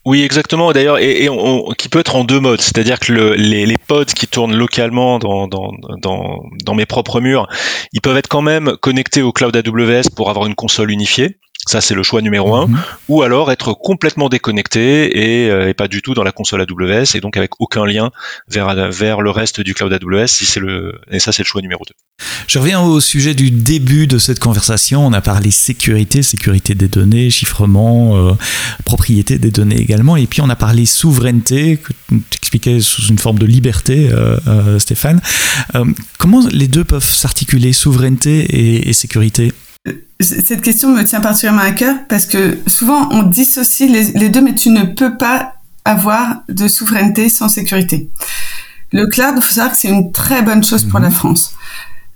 Oui, 0.04 0.24
exactement. 0.24 0.72
D'ailleurs, 0.72 0.98
et, 0.98 1.30
qui 1.78 1.88
peut 1.88 2.00
être 2.00 2.16
en 2.16 2.24
deux 2.24 2.40
modes, 2.40 2.60
c'est-à-dire 2.60 3.00
que 3.00 3.12
les, 3.12 3.64
les, 3.64 3.78
pods 3.78 4.04
qui 4.04 4.26
tournent 4.26 4.54
localement 4.54 5.18
dans, 5.18 5.48
dans, 5.48 5.72
dans, 6.02 6.42
dans 6.66 6.74
mes 6.74 6.84
propres 6.84 7.22
murs, 7.22 7.46
ils 7.94 8.02
peuvent 8.02 8.16
être 8.18 8.28
quand 8.28 8.42
même 8.42 8.76
connectés 8.82 9.22
au 9.22 9.32
cloud 9.32 9.56
AWS 9.56 10.10
pour 10.14 10.28
avoir 10.28 10.46
une 10.46 10.54
console 10.54 10.90
unifiée. 10.90 11.38
Ça, 11.64 11.80
c'est 11.80 11.94
le 11.94 12.02
choix 12.02 12.22
numéro 12.22 12.56
un. 12.56 12.66
Mhm. 12.66 12.78
Ou 13.08 13.22
alors 13.22 13.52
être 13.52 13.72
complètement 13.72 14.28
déconnecté 14.28 15.12
euh, 15.50 15.68
et, 15.68 15.74
pas 15.74 15.86
du 15.86 16.02
tout 16.02 16.12
dans 16.12 16.24
la 16.24 16.32
console 16.32 16.60
AWS 16.62 17.14
et 17.14 17.20
donc 17.20 17.36
avec 17.36 17.52
aucun 17.60 17.86
lien 17.86 18.10
vers, 18.48 18.90
vers 18.90 19.20
le 19.20 19.30
reste 19.30 19.60
du 19.60 19.72
cloud 19.72 19.92
AWS. 19.92 20.26
Si 20.26 20.44
c'est 20.44 20.58
le, 20.58 21.00
et 21.08 21.20
ça, 21.20 21.30
c'est 21.30 21.44
le 21.44 21.46
choix 21.46 21.62
numéro 21.62 21.84
deux. 21.86 21.94
Je 22.48 22.58
reviens 22.58 22.80
au 22.80 23.00
sujet 23.00 23.34
du 23.34 23.52
début 23.52 24.08
de 24.08 24.18
cette 24.18 24.40
conversation. 24.40 25.06
On 25.06 25.12
a 25.12 25.20
parlé 25.20 25.52
sécurité, 25.52 26.24
sécurité 26.24 26.74
des 26.74 26.88
données, 26.88 27.30
chiffrement, 27.30 28.16
euh, 28.16 28.32
propriété 28.84 29.38
des 29.38 29.52
données 29.52 29.80
également. 29.80 30.16
Et 30.16 30.26
puis 30.26 30.40
on 30.40 30.50
a 30.50 30.56
parlé 30.56 30.84
souveraineté, 30.84 31.76
que 31.76 31.92
tu 32.08 32.38
expliquais 32.38 32.80
sous 32.80 33.06
une 33.06 33.18
forme 33.18 33.38
de 33.38 33.46
liberté, 33.46 34.10
euh, 34.10 34.80
Stéphane. 34.80 35.20
comment 36.18 36.44
les 36.50 36.66
deux 36.66 36.84
peuvent 36.84 37.04
s'articuler, 37.04 37.72
souveraineté 37.72 38.88
et 38.88 38.92
sécurité? 38.92 39.52
Cette 40.20 40.62
question 40.62 40.90
me 40.90 41.02
tient 41.02 41.20
particulièrement 41.20 41.62
à 41.62 41.72
cœur 41.72 41.96
parce 42.08 42.26
que 42.26 42.58
souvent 42.66 43.08
on 43.10 43.22
dissocie 43.24 43.90
les, 43.90 44.28
deux, 44.28 44.40
mais 44.40 44.54
tu 44.54 44.70
ne 44.70 44.84
peux 44.84 45.16
pas 45.16 45.54
avoir 45.84 46.42
de 46.48 46.68
souveraineté 46.68 47.28
sans 47.28 47.48
sécurité. 47.48 48.08
Le 48.92 49.06
cloud, 49.06 49.34
il 49.36 49.42
faut 49.42 49.54
savoir 49.54 49.72
que 49.72 49.78
c'est 49.78 49.88
une 49.88 50.12
très 50.12 50.42
bonne 50.42 50.62
chose 50.62 50.84
pour 50.84 51.00
la 51.00 51.08
mhm. 51.08 51.14
France. 51.14 51.54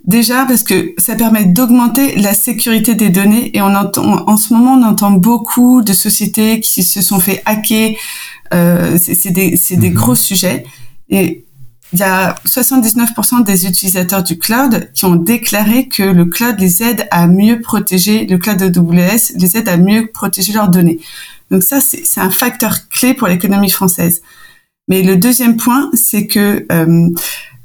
Déjà 0.05 0.45
parce 0.45 0.63
que 0.63 0.95
ça 0.99 1.17
permet 1.17 1.47
d'augmenter 1.47 2.15
la 2.17 2.33
sécurité 2.33 2.95
des 2.95 3.09
données 3.09 3.57
et 3.57 3.61
on 3.61 3.75
entend, 3.75 4.29
en 4.29 4.37
ce 4.37 4.55
moment 4.55 4.75
on 4.75 4.85
entend 4.85 5.11
beaucoup 5.11 5.83
de 5.83 5.93
sociétés 5.93 6.61
qui 6.61 6.85
se 6.85 7.03
sont 7.03 7.19
fait 7.19 7.43
hacker. 7.45 7.95
Euh, 8.55 8.97
c'est 9.03 9.31
des, 9.31 9.59
des 9.71 9.91
mhm. 9.91 9.95
gros 9.95 10.15
sujets 10.15 10.65
et 11.09 11.46
il 11.93 12.01
y 12.01 12.03
a 12.03 12.35
79% 12.45 13.45
des 13.45 13.67
utilisateurs 13.67 14.23
du 14.23 14.39
cloud 14.39 14.91
qui 14.93 15.05
ont 15.05 15.15
déclaré 15.15 15.89
que 15.89 16.03
le 16.03 16.25
cloud 16.25 16.59
les 16.59 16.83
aide 16.83 17.07
à 17.11 17.27
mieux 17.27 17.61
protéger, 17.61 18.27
le 18.27 18.39
cloud 18.39 18.61
AWS 18.61 19.37
les 19.37 19.57
aide 19.57 19.69
à 19.69 19.77
mieux 19.77 20.09
protéger 20.09 20.53
leurs 20.53 20.69
données. 20.69 21.01
Donc 21.51 21.63
ça, 21.63 21.81
c'est 21.81 22.21
un 22.21 22.31
facteur 22.31 22.89
clé 22.89 23.15
pour 23.15 23.29
l'économie 23.29 23.71
française. 23.71 24.21
Mais 24.89 25.03
le 25.03 25.17
deuxième 25.17 25.57
point, 25.57 25.91
c'est 25.95 26.27
que 26.27 26.67
euh, 26.71 27.09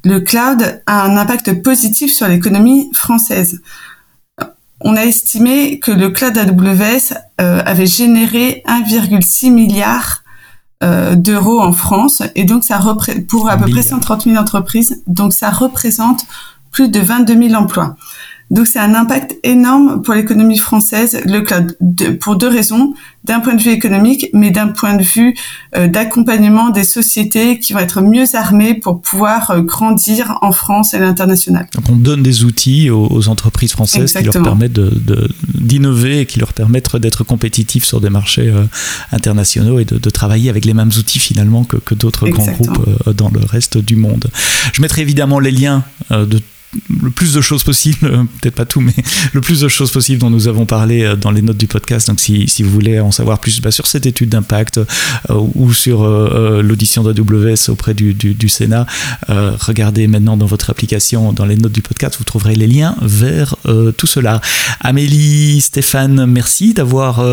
le 0.04 0.20
cloud 0.20 0.82
a 0.86 1.04
un 1.04 1.16
impact 1.16 1.62
positif 1.62 2.12
sur 2.12 2.28
l'économie 2.28 2.90
française. 2.92 3.60
On 4.80 4.96
a 4.96 5.04
estimé 5.04 5.78
que 5.78 5.92
le 5.92 6.10
cloud 6.10 6.36
AWS 6.36 7.14
euh, 7.40 7.62
avait 7.64 7.86
généré 7.86 8.62
1,6 8.66 9.52
milliard 9.52 10.21
d'euros 10.82 11.60
en 11.60 11.72
France 11.72 12.22
et 12.34 12.44
donc 12.44 12.64
ça 12.64 12.80
pour 13.28 13.48
à 13.48 13.56
peu 13.56 13.70
près 13.70 13.82
130 13.82 14.24
000 14.24 14.36
entreprises 14.36 15.02
donc 15.06 15.32
ça 15.32 15.50
représente 15.50 16.26
plus 16.72 16.88
de 16.88 16.98
22 16.98 17.48
000 17.48 17.54
emplois. 17.54 17.96
Donc 18.50 18.66
c'est 18.66 18.78
un 18.78 18.94
impact 18.94 19.36
énorme 19.44 20.02
pour 20.02 20.12
l'économie 20.12 20.58
française, 20.58 21.20
le 21.24 21.40
cloud, 21.40 21.76
pour 22.20 22.36
deux 22.36 22.48
raisons. 22.48 22.92
D'un 23.24 23.38
point 23.38 23.54
de 23.54 23.62
vue 23.62 23.70
économique, 23.70 24.26
mais 24.34 24.50
d'un 24.50 24.66
point 24.66 24.94
de 24.94 25.02
vue 25.02 25.36
euh, 25.76 25.86
d'accompagnement 25.86 26.70
des 26.70 26.82
sociétés 26.82 27.60
qui 27.60 27.72
vont 27.72 27.78
être 27.78 28.02
mieux 28.02 28.34
armées 28.34 28.74
pour 28.74 29.00
pouvoir 29.00 29.52
euh, 29.52 29.60
grandir 29.60 30.38
en 30.42 30.50
France 30.50 30.92
et 30.92 30.96
à 30.96 31.00
l'international. 31.00 31.68
Donc 31.72 31.84
on 31.88 31.94
donne 31.94 32.24
des 32.24 32.42
outils 32.42 32.90
aux, 32.90 33.28
entreprises 33.28 33.72
françaises 33.72 34.12
qui 34.12 34.24
leur 34.24 34.42
permettent 34.42 34.80
d'innover 35.54 36.22
et 36.22 36.26
qui 36.26 36.40
leur 36.40 36.52
permettent 36.52 36.96
d'être 36.96 37.22
compétitifs 37.22 37.84
sur 37.84 38.00
des 38.00 38.10
marchés 38.10 38.48
euh, 38.48 38.64
internationaux 39.12 39.78
et 39.78 39.84
de, 39.84 40.10
travailler 40.10 40.50
avec 40.50 40.64
les 40.64 40.74
mêmes 40.74 40.90
outils 40.98 41.20
finalement 41.20 41.62
que, 41.62 41.76
que 41.76 41.94
d'autres 41.94 42.28
grands 42.28 42.44
groupes 42.44 43.14
dans 43.16 43.30
le 43.30 43.40
reste 43.46 43.78
du 43.78 43.94
monde. 43.94 44.26
Je 44.72 44.82
mettrai 44.82 45.00
évidemment 45.02 45.38
les 45.38 45.52
liens 45.52 45.84
de 46.10 46.40
le 47.02 47.10
plus 47.10 47.34
de 47.34 47.40
choses 47.40 47.62
possibles, 47.64 48.06
euh, 48.06 48.24
peut-être 48.40 48.54
pas 48.54 48.64
tout, 48.64 48.80
mais 48.80 48.94
le 49.32 49.40
plus 49.40 49.60
de 49.60 49.68
choses 49.68 49.90
possibles 49.90 50.20
dont 50.20 50.30
nous 50.30 50.48
avons 50.48 50.66
parlé 50.66 51.02
euh, 51.02 51.16
dans 51.16 51.30
les 51.30 51.42
notes 51.42 51.56
du 51.56 51.66
podcast. 51.66 52.08
Donc 52.08 52.20
si, 52.20 52.48
si 52.48 52.62
vous 52.62 52.70
voulez 52.70 53.00
en 53.00 53.10
savoir 53.10 53.38
plus 53.38 53.60
bah, 53.60 53.70
sur 53.70 53.86
cette 53.86 54.06
étude 54.06 54.30
d'impact 54.30 54.78
euh, 54.78 54.84
ou 55.54 55.72
sur 55.72 56.02
l'audition 56.02 57.02
d'AWS 57.02 57.68
auprès 57.68 57.94
du, 57.94 58.14
du 58.14 58.48
Sénat, 58.48 58.86
regardez 59.28 60.06
maintenant 60.06 60.36
dans 60.36 60.46
votre 60.46 60.70
application, 60.70 61.32
dans 61.32 61.44
les 61.44 61.56
notes 61.56 61.72
du 61.72 61.82
podcast, 61.82 62.16
vous 62.18 62.24
trouverez 62.24 62.54
les 62.54 62.66
liens 62.66 62.96
vers 63.02 63.56
tout 63.96 64.06
cela. 64.06 64.40
Amélie, 64.80 65.60
Stéphane, 65.60 66.26
merci 66.26 66.74
d'avoir 66.74 67.24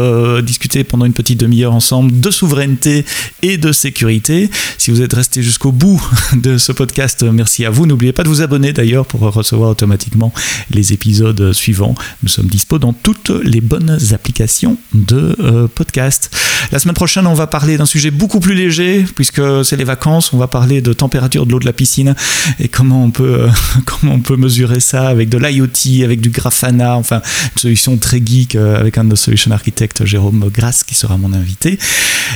discuté 0.41 0.84
pendant 0.84 1.06
une 1.06 1.13
petite 1.13 1.39
demi-heure 1.39 1.73
ensemble 1.73 2.19
de 2.19 2.32
souveraineté 2.32 3.06
et 3.41 3.58
de 3.58 3.71
sécurité. 3.71 4.49
Si 4.78 4.91
vous 4.91 5.02
êtes 5.02 5.13
resté 5.13 5.41
jusqu'au 5.43 5.71
bout 5.71 6.02
de 6.34 6.58
ce 6.58 6.71
podcast, 6.71 7.23
merci 7.23 7.65
à 7.65 7.69
vous. 7.69 7.86
N'oubliez 7.86 8.13
pas 8.13 8.23
de 8.23 8.30
vous 8.30 8.41
abonner 8.41 8.73
d'ailleurs 8.73 9.06
pour 9.06 9.29
recevoir 9.34 9.70
automatiquement 9.70 10.34
les 10.72 10.94
épisodes 10.94 11.54
suivants. 11.54 11.96
Nous 12.24 12.30
sommes 12.30 12.48
dispo 12.48 12.80
dans 12.80 12.94
toutes 12.94 13.30
les 13.30 13.62
bonnes 13.62 13.98
applications 14.12 14.78
de 14.94 15.36
euh, 15.39 15.68
podcast. 15.68 16.36
La 16.72 16.80
semaine 16.80 16.96
prochaine, 16.96 17.28
on 17.28 17.34
va 17.34 17.48
parler 17.48 17.78
d'un 17.78 17.86
sujet 17.86 18.12
beaucoup 18.12 18.39
plus 18.39 18.54
léger 18.54 19.06
puisque 19.15 19.42
c'est 19.63 19.76
les 19.76 19.84
vacances. 19.84 20.34
On 20.34 20.38
va 20.38 20.48
parler 20.48 20.82
de 20.82 20.94
température 20.94 21.46
de 21.46 21.52
l'eau 21.52 21.60
de 21.60 21.65
la 21.65 21.74
piscine 21.74 22.15
et 22.60 22.68
comment 22.68 23.04
on 23.04 23.12
peut, 23.12 23.42
euh, 23.42 23.50
comment 23.86 24.13
on 24.13 24.20
peut 24.20 24.38
mesurer 24.38 24.80
ça 24.80 25.08
avec 25.08 25.30
de 25.30 25.38
l'IoT, 25.38 26.04
avec 26.04 26.22
du 26.22 26.30
Grafana, 26.30 26.96
enfin 26.96 27.22
une 27.56 27.60
solution 27.60 27.98
très 27.98 28.22
geek 28.24 28.56
euh, 28.56 28.80
avec 28.80 28.98
un 28.98 29.04
de 29.04 29.10
nos 29.10 29.15
solution 29.15 29.52
architectes, 29.52 30.06
Jérôme 30.06 30.50
Grasse, 30.54 30.84
qui 30.84 30.96
sera 30.96 31.18
mon 31.18 31.34
invité. 31.34 31.78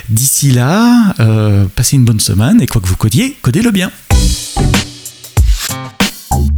D'ici 0.10 0.52
là, 0.52 1.14
passez 1.76 1.96
une 1.96 2.06
bonne 2.06 2.20
semaine 2.20 2.62
et 2.62 2.68
quoi 2.68 2.82
que 2.82 2.88
vous 2.88 2.96
codiez, 2.96 3.38
codez-le 3.42 3.72
bien. 3.72 3.92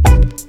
thank 0.06 0.40
you 0.40 0.45